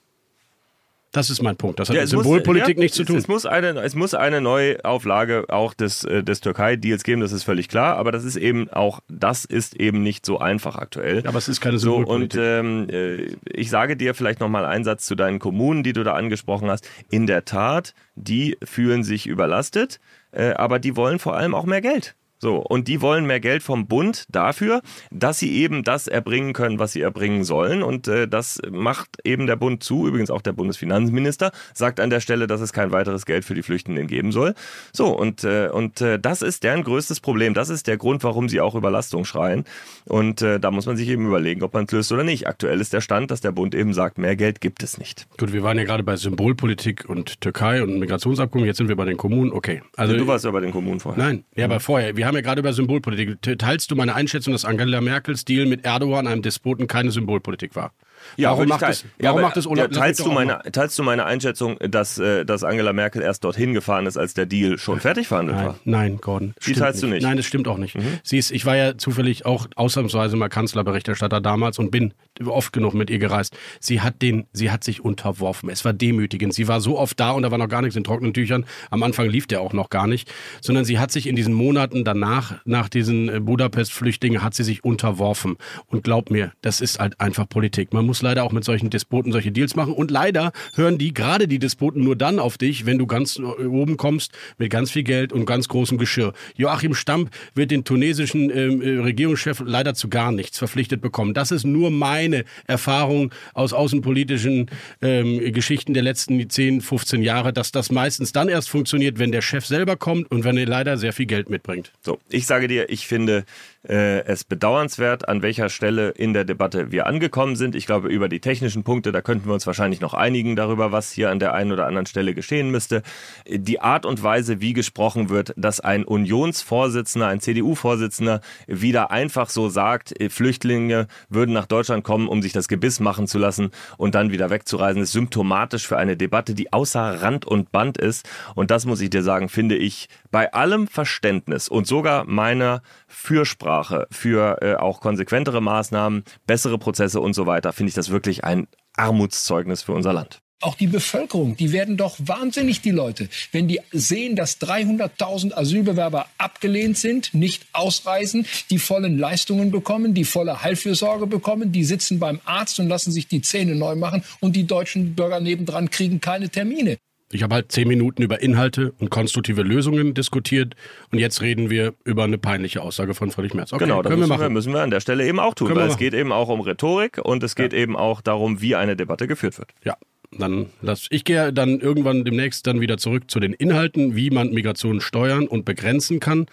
Das 1.15 1.29
ist 1.29 1.41
mein 1.41 1.55
Punkt. 1.55 1.79
Das 1.79 1.89
hat 1.89 1.95
Ja, 1.95 2.01
mit 2.01 2.07
es 2.09 2.13
muss- 2.13 2.23
Symbolpolitik 2.23 2.77
ja, 2.77 2.81
nichts 2.81 2.97
zu 2.97 3.03
es- 3.03 3.07
tun. 3.07 3.17
Es 3.17 3.27
muss 3.27 3.45
eine, 3.45 3.69
es 3.81 3.95
muss 3.95 4.13
eine 4.13 4.41
Neuauflage 4.41 5.45
auch 5.49 5.73
des, 5.73 6.03
äh, 6.03 6.23
des 6.23 6.41
Türkei-Deals 6.41 7.03
geben, 7.03 7.21
das 7.21 7.31
ist 7.31 7.43
völlig 7.43 7.69
klar. 7.69 7.97
Aber 7.97 8.11
das 8.11 8.23
ist 8.23 8.35
eben 8.35 8.69
auch, 8.69 8.99
das 9.07 9.45
ist 9.45 9.75
eben 9.75 10.03
nicht 10.03 10.25
so 10.25 10.39
einfach 10.39 10.75
aktuell. 10.75 11.23
Aber 11.25 11.37
es 11.37 11.47
ist 11.47 11.61
keine 11.61 11.79
so 11.79 11.95
und 11.95 12.33
Symbolpolitik. 12.33 12.41
ähm, 12.41 12.87
äh, 12.89 13.35
ich 13.53 13.69
sage 13.69 13.95
dir 13.97 14.13
vielleicht 14.13 14.39
noch 14.39 14.49
mal 14.49 14.65
einen 14.65 14.83
Satz 14.83 15.05
zu 15.05 15.15
deinen 15.15 15.39
Kommunen, 15.39 15.83
die 15.83 15.93
du 15.93 16.03
da 16.03 16.13
angesprochen 16.13 16.69
hast. 16.69 16.87
In 17.09 17.27
der 17.27 17.45
Tat, 17.45 17.93
die 18.15 18.57
fühlen 18.63 19.03
sich 19.03 19.27
überlastet, 19.27 19.99
äh, 20.31 20.51
aber 20.53 20.79
die 20.79 20.95
wollen 20.95 21.19
vor 21.19 21.35
allem 21.37 21.55
auch 21.55 21.65
mehr 21.65 21.81
Geld. 21.81 22.15
So, 22.37 22.57
und 22.57 22.87
die 22.87 23.01
wollen 23.01 23.25
mehr 23.25 23.39
Geld 23.39 23.63
vom 23.63 23.87
Bund 23.87 24.25
dafür, 24.29 24.81
dass 25.11 25.39
sie 25.39 25.53
eben 25.53 25.83
das 25.83 26.07
erbringen 26.07 26.53
können, 26.53 26.79
was 26.79 26.91
sie 26.91 27.01
erbringen 27.01 27.43
sollen. 27.43 27.81
Und 27.81 28.07
äh, 28.07 28.27
das 28.27 28.61
macht 28.69 29.09
eben 29.23 29.47
der 29.47 29.55
Bund 29.55 29.83
zu. 29.83 30.07
Übrigens 30.07 30.29
auch 30.29 30.41
der 30.41 30.53
Bundesfinanzminister 30.53 31.51
sagt 31.73 31.99
an 31.99 32.09
der 32.09 32.19
Stelle, 32.19 32.47
dass 32.47 32.61
es 32.61 32.73
kein 32.73 32.91
weiteres 32.91 33.25
Geld 33.25 33.45
für 33.45 33.55
die 33.55 33.63
Flüchtenden 33.63 34.07
geben 34.07 34.31
soll. 34.31 34.53
So, 34.91 35.17
und, 35.17 35.43
äh, 35.43 35.69
und 35.71 36.01
äh, 36.01 36.19
das 36.19 36.41
ist 36.41 36.63
deren 36.63 36.83
größtes 36.83 37.19
Problem. 37.19 37.53
Das 37.53 37.69
ist 37.69 37.87
der 37.87 37.97
Grund, 37.97 38.23
warum 38.23 38.49
sie 38.49 38.59
auch 38.59 38.75
Überlastung 38.75 39.25
schreien. 39.25 39.63
Und 40.05 40.41
äh, 40.41 40.59
da 40.59 40.71
muss 40.71 40.85
man 40.85 40.97
sich 40.97 41.07
eben 41.09 41.25
überlegen, 41.25 41.63
ob 41.63 41.73
man 41.73 41.85
es 41.85 41.91
löst 41.91 42.11
oder 42.11 42.23
nicht. 42.23 42.47
Aktuell 42.47 42.81
ist 42.81 42.93
der 42.93 43.01
Stand, 43.01 43.31
dass 43.31 43.41
der 43.41 43.51
Bund 43.51 43.73
eben 43.73 43.93
sagt, 43.93 44.17
mehr 44.17 44.35
Geld 44.35 44.61
gibt 44.61 44.83
es 44.83 44.97
nicht. 44.97 45.27
Gut, 45.37 45.53
wir 45.53 45.63
waren 45.63 45.77
ja 45.77 45.83
gerade 45.83 46.03
bei 46.03 46.15
Symbolpolitik 46.15 47.05
und 47.07 47.41
Türkei 47.41 47.81
und 47.81 47.97
Migrationsabkommen. 47.99 48.67
Jetzt 48.67 48.77
sind 48.77 48.89
wir 48.89 48.95
bei 48.95 49.05
den 49.05 49.17
Kommunen. 49.17 49.51
Okay. 49.51 49.81
Also 49.95 50.15
du 50.17 50.27
warst 50.27 50.45
ja 50.45 50.51
bei 50.51 50.59
den 50.59 50.71
Kommunen 50.71 50.99
vorher. 50.99 51.23
Nein, 51.23 51.45
ja, 51.55 51.65
aber 51.65 51.79
vorher. 51.79 52.17
Wir 52.17 52.24
haben 52.25 52.35
ja 52.35 52.41
gerade 52.41 52.59
über 52.59 52.73
Symbolpolitik. 52.73 53.41
Te- 53.41 53.57
Teilst 53.57 53.91
du 53.91 53.95
meine 53.95 54.15
Einschätzung, 54.15 54.53
dass 54.53 54.65
Angela 54.65 55.01
Merkels 55.01 55.45
Deal 55.45 55.65
mit 55.65 55.85
Erdogan, 55.85 56.27
einem 56.27 56.41
Despoten, 56.41 56.87
keine 56.87 57.11
Symbolpolitik 57.11 57.75
war? 57.75 57.91
warum 58.37 58.57
würde 58.59 58.73
ich 58.73 58.81
macht 58.81 58.91
es, 58.91 59.01
Ja, 59.03 59.07
warum 59.25 59.37
aber, 59.37 59.47
macht 59.47 59.57
es 59.57 59.67
Olaf? 59.67 59.83
ja, 59.83 59.87
mich 59.89 59.97
teilst, 59.97 60.25
du 60.25 60.31
meine, 60.31 60.59
teilst 60.71 60.97
du 60.97 61.03
meine 61.03 61.25
Einschätzung, 61.25 61.77
dass, 61.79 62.17
äh, 62.17 62.43
dass 62.45 62.63
Angela 62.63 62.91
Merkel 62.93 63.21
erst 63.21 63.43
dorthin 63.43 63.73
gefahren 63.75 64.07
ist, 64.07 64.17
als 64.17 64.33
der 64.33 64.45
Deal 64.47 64.77
schon 64.79 64.99
fertig 64.99 65.27
verhandelt 65.27 65.57
Nein, 65.57 65.67
war? 65.67 65.79
nein, 65.83 66.17
Gordon. 66.21 66.53
Die 66.65 66.73
teilst 66.73 67.03
du 67.03 67.07
nicht? 67.07 67.21
Nein, 67.21 67.37
das 67.37 67.45
stimmt 67.45 67.67
auch 67.67 67.77
nicht. 67.77 67.95
Sie 68.23 68.37
ist, 68.37 68.51
ich 68.51 68.65
war 68.65 68.75
ja 68.75 68.97
zufällig 68.97 69.45
auch 69.45 69.67
ausnahmsweise 69.75 70.37
mal 70.37 70.49
Kanzlerberichterstatter 70.49 71.39
damals 71.41 71.77
und 71.77 71.91
bin 71.91 72.13
oft 72.43 72.73
genug 72.73 72.93
mit 72.93 73.09
ihr 73.09 73.19
gereist. 73.19 73.57
Sie 73.79 74.01
hat 74.01 74.21
den, 74.21 74.45
sie 74.51 74.71
hat 74.71 74.83
sich 74.83 75.03
unterworfen. 75.03 75.69
Es 75.69 75.85
war 75.85 75.93
demütigend. 75.93 76.53
Sie 76.53 76.67
war 76.67 76.81
so 76.81 76.97
oft 76.97 77.19
da 77.19 77.31
und 77.31 77.43
da 77.43 77.51
war 77.51 77.57
noch 77.57 77.69
gar 77.69 77.81
nichts 77.81 77.95
in 77.95 78.03
trockenen 78.03 78.33
Tüchern. 78.33 78.65
Am 78.89 79.03
Anfang 79.03 79.29
lief 79.29 79.47
der 79.47 79.61
auch 79.61 79.73
noch 79.73 79.89
gar 79.89 80.07
nicht, 80.07 80.31
sondern 80.61 80.85
sie 80.85 80.99
hat 80.99 81.11
sich 81.11 81.27
in 81.27 81.35
diesen 81.35 81.53
Monaten 81.53 82.03
danach, 82.03 82.55
nach 82.65 82.89
diesen 82.89 83.29
äh, 83.29 83.39
Budapest-Flüchtlingen, 83.39 84.43
hat 84.43 84.53
sie 84.53 84.63
sich 84.63 84.83
unterworfen. 84.83 85.57
Und 85.87 86.03
glaub 86.03 86.29
mir, 86.29 86.51
das 86.61 86.81
ist 86.81 86.99
halt 86.99 87.19
einfach 87.19 87.47
Politik. 87.47 87.93
Man 87.93 88.05
muss 88.05 88.21
leider 88.21 88.43
auch 88.43 88.51
mit 88.51 88.63
solchen 88.63 88.89
Despoten 88.89 89.31
solche 89.31 89.51
Deals 89.51 89.75
machen. 89.75 89.93
Und 89.93 90.11
leider 90.11 90.51
hören 90.75 90.97
die, 90.97 91.13
gerade 91.13 91.47
die 91.47 91.59
Despoten, 91.59 92.03
nur 92.03 92.15
dann 92.15 92.39
auf 92.39 92.57
dich, 92.57 92.85
wenn 92.85 92.97
du 92.97 93.07
ganz 93.07 93.39
äh, 93.39 93.65
oben 93.65 93.97
kommst 93.97 94.33
mit 94.57 94.69
ganz 94.71 94.91
viel 94.91 95.03
Geld 95.03 95.31
und 95.31 95.45
ganz 95.45 95.67
großem 95.67 95.97
Geschirr. 95.97 96.33
Joachim 96.55 96.95
Stamp 96.95 97.29
wird 97.53 97.71
den 97.71 97.83
tunesischen 97.83 98.49
ähm, 98.49 98.81
äh, 98.81 98.99
Regierungschef 98.99 99.61
leider 99.65 99.93
zu 99.93 100.09
gar 100.09 100.31
nichts 100.31 100.57
verpflichtet 100.57 101.01
bekommen. 101.01 101.33
Das 101.33 101.51
ist 101.51 101.65
nur 101.65 101.91
mein 101.91 102.24
meine 102.29 102.45
Erfahrung 102.67 103.31
aus 103.53 103.73
außenpolitischen 103.73 104.69
ähm, 105.01 105.53
Geschichten 105.53 105.93
der 105.93 106.03
letzten 106.03 106.49
10, 106.49 106.81
15 106.81 107.21
Jahre, 107.21 107.53
dass 107.53 107.71
das 107.71 107.91
meistens 107.91 108.31
dann 108.31 108.49
erst 108.49 108.69
funktioniert, 108.69 109.19
wenn 109.19 109.31
der 109.31 109.41
Chef 109.41 109.65
selber 109.65 109.95
kommt 109.95 110.29
und 110.31 110.43
wenn 110.43 110.57
er 110.57 110.65
leider 110.65 110.97
sehr 110.97 111.13
viel 111.13 111.25
Geld 111.25 111.49
mitbringt. 111.49 111.91
So, 112.01 112.19
ich 112.29 112.45
sage 112.45 112.67
dir, 112.67 112.89
ich 112.89 113.07
finde 113.07 113.45
es 113.89 114.43
bedauernswert, 114.43 115.27
an 115.27 115.41
welcher 115.41 115.69
Stelle 115.69 116.09
in 116.09 116.33
der 116.33 116.43
Debatte 116.43 116.91
wir 116.91 117.05
angekommen 117.05 117.55
sind. 117.55 117.75
Ich 117.75 117.85
glaube, 117.85 118.09
über 118.09 118.29
die 118.29 118.39
technischen 118.39 118.83
Punkte, 118.83 119.11
da 119.11 119.21
könnten 119.21 119.47
wir 119.47 119.53
uns 119.53 119.67
wahrscheinlich 119.67 120.01
noch 120.01 120.13
einigen 120.13 120.55
darüber, 120.55 120.91
was 120.91 121.11
hier 121.11 121.29
an 121.29 121.39
der 121.39 121.53
einen 121.53 121.71
oder 121.71 121.85
anderen 121.85 122.05
Stelle 122.05 122.33
geschehen 122.33 122.71
müsste. 122.71 123.03
Die 123.47 123.81
Art 123.81 124.05
und 124.05 124.23
Weise, 124.23 124.59
wie 124.61 124.73
gesprochen 124.73 125.29
wird, 125.29 125.53
dass 125.55 125.79
ein 125.79 126.03
Unionsvorsitzender, 126.03 127.27
ein 127.27 127.41
CDU-Vorsitzender 127.41 128.41
wieder 128.65 129.11
einfach 129.11 129.49
so 129.49 129.69
sagt, 129.69 130.19
äh, 130.19 130.29
Flüchtlinge 130.29 131.07
würden 131.29 131.53
nach 131.53 131.67
Deutschland 131.67 132.03
kommen, 132.03 132.27
um 132.27 132.41
sich 132.41 132.53
das 132.53 132.67
Gebiss 132.67 132.99
machen 132.99 133.27
zu 133.27 133.37
lassen 133.37 133.71
und 133.97 134.15
dann 134.15 134.31
wieder 134.31 134.49
wegzureisen, 134.49 135.03
ist 135.03 135.11
symptomatisch 135.11 135.87
für 135.87 135.97
eine 135.97 136.17
Debatte, 136.17 136.55
die 136.55 136.73
außer 136.73 137.21
Rand 137.21 137.45
und 137.45 137.71
Band 137.71 137.97
ist. 137.97 138.27
Und 138.55 138.71
das 138.71 138.85
muss 138.85 139.01
ich 139.01 139.09
dir 139.09 139.23
sagen, 139.23 139.49
finde 139.49 139.75
ich 139.75 140.09
bei 140.31 140.51
allem 140.53 140.87
Verständnis 140.87 141.69
und 141.69 141.87
sogar 141.87 142.25
meiner 142.25 142.81
Fürsprache 143.07 143.74
für 144.11 144.61
äh, 144.61 144.75
auch 144.75 145.01
konsequentere 145.01 145.61
Maßnahmen, 145.61 146.23
bessere 146.47 146.77
Prozesse 146.77 147.19
und 147.19 147.33
so 147.33 147.45
weiter, 147.45 147.73
finde 147.73 147.89
ich 147.89 147.95
das 147.95 148.09
wirklich 148.09 148.43
ein 148.43 148.67
Armutszeugnis 148.95 149.81
für 149.81 149.93
unser 149.93 150.13
Land. 150.13 150.39
Auch 150.61 150.75
die 150.75 150.87
Bevölkerung, 150.87 151.57
die 151.57 151.73
werden 151.73 151.97
doch 151.97 152.15
wahnsinnig, 152.17 152.81
die 152.81 152.91
Leute, 152.91 153.27
wenn 153.51 153.67
die 153.67 153.81
sehen, 153.91 154.35
dass 154.35 154.59
300.000 154.61 155.53
Asylbewerber 155.53 156.27
abgelehnt 156.37 156.97
sind, 156.97 157.33
nicht 157.33 157.67
ausreisen, 157.73 158.47
die 158.69 158.79
vollen 158.79 159.17
Leistungen 159.19 159.69
bekommen, 159.69 160.13
die 160.13 160.23
volle 160.23 160.63
Heilfürsorge 160.63 161.27
bekommen, 161.27 161.71
die 161.73 161.83
sitzen 161.83 162.19
beim 162.19 162.39
Arzt 162.45 162.79
und 162.79 162.87
lassen 162.87 163.11
sich 163.11 163.27
die 163.27 163.41
Zähne 163.41 163.75
neu 163.75 163.95
machen 163.95 164.23
und 164.39 164.55
die 164.55 164.65
deutschen 164.65 165.13
Bürger 165.13 165.41
nebendran 165.41 165.89
kriegen 165.89 166.21
keine 166.21 166.49
Termine. 166.49 166.97
Ich 167.31 167.41
habe 167.41 167.55
halt 167.55 167.71
zehn 167.71 167.87
Minuten 167.87 168.21
über 168.21 168.41
Inhalte 168.41 168.93
und 168.99 169.09
konstruktive 169.09 169.63
Lösungen 169.63 170.13
diskutiert 170.13 170.75
und 171.11 171.17
jetzt 171.17 171.41
reden 171.41 171.69
wir 171.69 171.93
über 172.03 172.23
eine 172.23 172.37
peinliche 172.37 172.81
Aussage 172.81 173.15
von 173.15 173.31
Friedrich 173.31 173.55
Merz. 173.55 173.73
Okay, 173.73 173.85
genau, 173.85 174.03
das 174.03 174.15
müssen 174.15 174.29
wir, 174.29 174.39
wir, 174.39 174.49
müssen 174.49 174.73
wir 174.73 174.81
an 174.81 174.91
der 174.91 174.99
Stelle 174.99 175.25
eben 175.25 175.39
auch 175.39 175.55
tun, 175.55 175.67
können 175.67 175.79
weil 175.79 175.89
es 175.89 175.97
geht 175.97 176.13
eben 176.13 176.31
auch 176.31 176.49
um 176.49 176.61
Rhetorik 176.61 177.19
und 177.23 177.41
es 177.43 177.55
geht 177.55 177.73
ja. 177.73 177.79
eben 177.79 177.95
auch 177.95 178.21
darum, 178.21 178.61
wie 178.61 178.75
eine 178.75 178.95
Debatte 178.95 179.27
geführt 179.27 179.57
wird. 179.57 179.71
Ja, 179.83 179.97
dann 180.31 180.67
lass 180.81 181.07
ich 181.09 181.23
gehe 181.23 181.51
dann 181.51 181.79
irgendwann 181.79 182.25
demnächst 182.25 182.67
dann 182.67 182.79
wieder 182.79 182.97
zurück 182.97 183.29
zu 183.29 183.39
den 183.39 183.53
Inhalten, 183.53 184.15
wie 184.15 184.29
man 184.29 184.51
Migration 184.51 185.01
steuern 185.01 185.47
und 185.47 185.65
begrenzen 185.65 186.19
kann. 186.19 186.45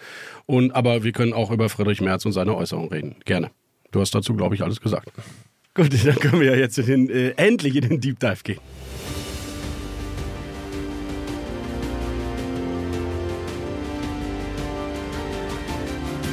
Und 0.45 0.71
aber 0.71 1.03
wir 1.03 1.11
können 1.11 1.33
auch 1.33 1.51
über 1.51 1.69
Friedrich 1.69 2.01
Merz 2.01 2.25
und 2.25 2.31
seine 2.31 2.55
Äußerungen 2.55 2.89
reden. 2.89 3.15
Gerne. 3.25 3.51
Du 3.91 4.01
hast 4.01 4.15
dazu, 4.15 4.33
glaube 4.35 4.55
ich, 4.55 4.63
alles 4.63 4.81
gesagt. 4.81 5.11
Gut, 5.75 5.89
dann 6.05 6.15
können 6.15 6.41
wir 6.41 6.51
ja 6.51 6.57
jetzt 6.57 6.77
in 6.79 6.85
den, 6.85 7.09
äh, 7.09 7.29
endlich 7.37 7.75
in 7.75 7.87
den 7.87 8.01
Deep 8.01 8.19
Dive 8.19 8.43
gehen. 8.43 8.59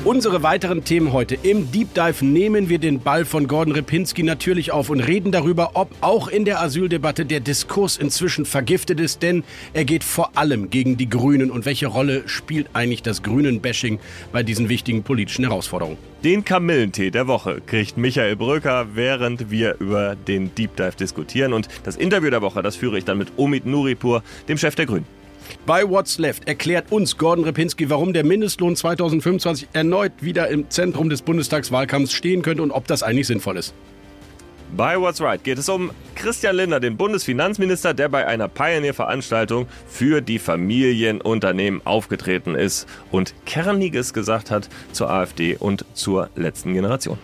Unsere 0.03 0.43
weiteren 0.43 0.83
Themen 0.83 1.13
heute. 1.13 1.37
Im 1.43 1.71
Deep 1.73 1.93
Dive 1.93 2.25
nehmen 2.25 2.71
wir 2.71 2.79
den 2.79 3.01
Ball 3.01 3.27
von 3.27 3.47
Gordon 3.47 3.75
Repinski 3.75 4.23
natürlich 4.23 4.73
auf 4.73 4.89
und 4.89 5.01
reden 5.01 5.31
darüber, 5.31 5.73
ob 5.75 5.91
auch 6.01 6.29
in 6.29 6.47
der 6.47 6.63
Asyldebatte 6.63 7.27
der 7.27 7.41
Diskurs 7.41 7.99
inzwischen 7.99 8.47
vergiftet 8.47 8.99
ist, 8.99 9.23
denn 9.23 9.45
er 9.75 9.85
geht 9.85 10.03
vor 10.03 10.39
allem 10.39 10.71
gegen 10.71 10.97
die 10.97 11.11
Grünen. 11.11 11.51
Und 11.51 11.67
welche 11.67 11.87
Rolle 11.87 12.23
spielt 12.25 12.69
eigentlich 12.73 13.03
das 13.03 13.23
Grünen-Bashing 13.23 14.01
bei 14.33 14.43
diesen 14.43 14.71
wichtigen 14.71 15.03
politischen 15.03 15.45
Herausforderungen? 15.45 15.99
Den 16.25 16.47
Kamillentee 16.47 17.11
der 17.11 17.27
Woche 17.27 17.61
kriegt 17.67 17.99
Michael 17.99 18.37
Bröker, 18.37 18.87
während 18.95 19.51
wir 19.51 19.77
über 19.81 20.17
den 20.17 20.55
Deep 20.55 20.77
Dive 20.77 20.97
diskutieren. 20.99 21.53
Und 21.53 21.69
das 21.85 21.97
Interview 21.97 22.31
der 22.31 22.41
Woche, 22.41 22.63
das 22.63 22.75
führe 22.75 22.97
ich 22.97 23.05
dann 23.05 23.19
mit 23.19 23.33
Omid 23.37 23.67
Nuripur, 23.67 24.23
dem 24.49 24.57
Chef 24.57 24.75
der 24.75 24.87
Grünen. 24.87 25.20
Bei 25.67 25.89
What's 25.89 26.19
Left 26.19 26.49
erklärt 26.49 26.91
uns 26.91 27.17
Gordon 27.17 27.45
Repinski, 27.45 27.91
warum 27.91 28.13
der 28.13 28.25
Mindestlohn 28.25 28.77
2025 28.77 29.69
erneut 29.73 30.13
wieder 30.21 30.49
im 30.49 30.69
Zentrum 30.71 31.09
des 31.11 31.23
Bundestagswahlkampfs 31.23 32.13
stehen 32.13 32.43
könnte 32.43 32.63
und 32.63 32.71
ob 32.71 32.87
das 32.87 33.03
eigentlich 33.03 33.27
sinnvoll 33.27 33.57
ist. 33.57 33.75
Bei 34.77 35.01
What's 35.01 35.21
Right 35.21 35.43
geht 35.43 35.59
es 35.59 35.69
um 35.69 35.91
Christian 36.15 36.55
Lindner, 36.55 36.79
den 36.79 36.97
Bundesfinanzminister, 36.97 37.93
der 37.93 38.09
bei 38.09 38.27
einer 38.27 38.47
Pioneer-Veranstaltung 38.47 39.67
für 39.89 40.21
die 40.21 40.39
Familienunternehmen 40.39 41.85
aufgetreten 41.85 42.55
ist 42.55 42.87
und 43.11 43.35
Kerniges 43.47 44.13
gesagt 44.13 44.51
hat 44.51 44.69
zur 44.93 45.11
AfD 45.11 45.57
und 45.57 45.85
zur 45.95 46.31
letzten 46.37 46.73
Generation. 46.73 47.19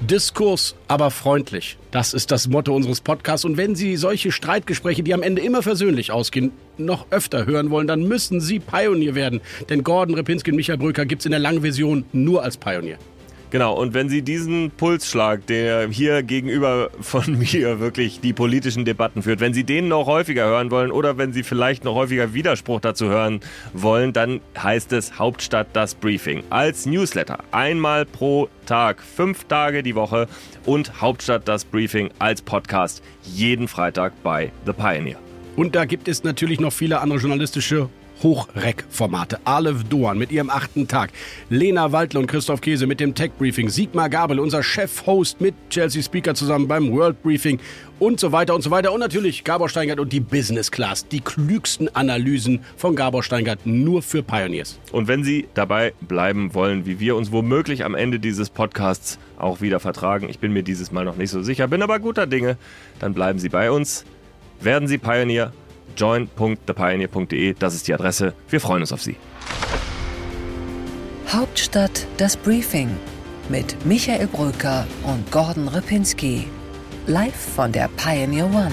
Diskurs, 0.00 0.74
aber 0.88 1.10
freundlich. 1.10 1.78
Das 1.90 2.12
ist 2.12 2.30
das 2.30 2.48
Motto 2.48 2.74
unseres 2.74 3.00
Podcasts. 3.00 3.44
Und 3.44 3.56
wenn 3.56 3.74
Sie 3.74 3.96
solche 3.96 4.32
Streitgespräche, 4.32 5.02
die 5.02 5.14
am 5.14 5.22
Ende 5.22 5.40
immer 5.40 5.62
versöhnlich 5.62 6.10
ausgehen, 6.10 6.52
noch 6.76 7.06
öfter 7.10 7.46
hören 7.46 7.70
wollen, 7.70 7.86
dann 7.86 8.02
müssen 8.02 8.40
Sie 8.40 8.58
Pionier 8.58 9.14
werden. 9.14 9.40
Denn 9.70 9.84
Gordon 9.84 10.14
Repinski 10.16 10.50
und 10.50 10.56
Michael 10.56 10.78
Brücker 10.78 11.06
gibt 11.06 11.22
es 11.22 11.26
in 11.26 11.30
der 11.30 11.40
langen 11.40 11.62
Version 11.62 12.04
nur 12.12 12.42
als 12.42 12.56
Pionier. 12.56 12.98
Genau, 13.50 13.74
und 13.74 13.94
wenn 13.94 14.08
Sie 14.08 14.22
diesen 14.22 14.70
Pulsschlag, 14.70 15.46
der 15.46 15.88
hier 15.88 16.22
gegenüber 16.22 16.90
von 17.00 17.38
mir 17.38 17.80
wirklich 17.80 18.20
die 18.20 18.32
politischen 18.32 18.84
Debatten 18.84 19.22
führt, 19.22 19.40
wenn 19.40 19.54
Sie 19.54 19.64
den 19.64 19.88
noch 19.88 20.06
häufiger 20.06 20.44
hören 20.46 20.70
wollen 20.70 20.90
oder 20.90 21.18
wenn 21.18 21.32
Sie 21.32 21.42
vielleicht 21.42 21.84
noch 21.84 21.94
häufiger 21.94 22.34
Widerspruch 22.34 22.80
dazu 22.80 23.06
hören 23.06 23.40
wollen, 23.72 24.12
dann 24.12 24.40
heißt 24.60 24.92
es 24.92 25.18
Hauptstadt 25.18 25.68
das 25.72 25.94
Briefing 25.94 26.42
als 26.50 26.86
Newsletter. 26.86 27.38
Einmal 27.52 28.06
pro 28.06 28.48
Tag, 28.66 29.02
fünf 29.02 29.44
Tage 29.44 29.82
die 29.82 29.94
Woche 29.94 30.26
und 30.64 31.00
Hauptstadt 31.00 31.46
das 31.46 31.64
Briefing 31.64 32.10
als 32.18 32.42
Podcast 32.42 33.02
jeden 33.22 33.68
Freitag 33.68 34.12
bei 34.22 34.50
The 34.66 34.72
Pioneer. 34.72 35.18
Und 35.56 35.76
da 35.76 35.84
gibt 35.84 36.08
es 36.08 36.24
natürlich 36.24 36.58
noch 36.58 36.72
viele 36.72 37.00
andere 37.00 37.20
journalistische 37.20 37.88
Hochreck-Formate. 38.22 39.38
Aleph 39.44 39.84
Doan 39.84 40.18
mit 40.18 40.32
ihrem 40.32 40.50
achten 40.50 40.88
Tag. 40.88 41.10
Lena 41.50 41.92
Waldle 41.92 42.20
und 42.20 42.26
Christoph 42.26 42.60
Käse 42.60 42.86
mit 42.86 43.00
dem 43.00 43.14
Tech 43.14 43.32
Briefing. 43.38 43.68
Sigmar 43.68 44.08
Gabel, 44.08 44.38
unser 44.38 44.62
Chef-Host 44.62 45.40
mit 45.40 45.54
Chelsea 45.70 46.02
Speaker 46.02 46.34
zusammen 46.34 46.68
beim 46.68 46.92
World 46.92 47.22
Briefing 47.22 47.58
und 47.98 48.20
so 48.20 48.32
weiter 48.32 48.54
und 48.54 48.62
so 48.62 48.70
weiter. 48.70 48.92
Und 48.92 49.00
natürlich 49.00 49.44
Gabor 49.44 49.68
Steingart 49.68 50.00
und 50.00 50.12
die 50.12 50.20
Business 50.20 50.70
Class. 50.70 51.06
Die 51.08 51.20
klügsten 51.20 51.94
Analysen 51.94 52.60
von 52.76 52.96
Gabor 52.96 53.22
Steingart 53.22 53.66
nur 53.66 54.02
für 54.02 54.22
Pioneers. 54.22 54.78
Und 54.92 55.08
wenn 55.08 55.24
Sie 55.24 55.48
dabei 55.54 55.94
bleiben 56.00 56.54
wollen, 56.54 56.86
wie 56.86 57.00
wir 57.00 57.16
uns 57.16 57.32
womöglich 57.32 57.84
am 57.84 57.94
Ende 57.94 58.18
dieses 58.18 58.50
Podcasts 58.50 59.18
auch 59.38 59.60
wieder 59.60 59.80
vertragen, 59.80 60.28
ich 60.28 60.38
bin 60.38 60.52
mir 60.52 60.62
dieses 60.62 60.92
Mal 60.92 61.04
noch 61.04 61.16
nicht 61.16 61.30
so 61.30 61.42
sicher, 61.42 61.68
bin 61.68 61.82
aber 61.82 61.98
guter 61.98 62.26
Dinge, 62.26 62.56
dann 63.00 63.14
bleiben 63.14 63.38
Sie 63.38 63.48
bei 63.48 63.70
uns. 63.70 64.04
Werden 64.60 64.88
Sie 64.88 64.98
Pioneer 64.98 65.52
join.thepioneer.de, 65.96 67.54
das 67.58 67.74
ist 67.74 67.88
die 67.88 67.94
Adresse. 67.94 68.34
Wir 68.48 68.60
freuen 68.60 68.82
uns 68.82 68.92
auf 68.92 69.02
Sie. 69.02 69.16
Hauptstadt 71.28 72.06
das 72.16 72.36
Briefing 72.36 72.88
mit 73.48 73.84
Michael 73.84 74.26
Bröker 74.26 74.86
und 75.04 75.30
Gordon 75.30 75.68
Ripinski. 75.68 76.46
Live 77.06 77.54
von 77.54 77.72
der 77.72 77.88
Pioneer 77.96 78.46
One. 78.46 78.72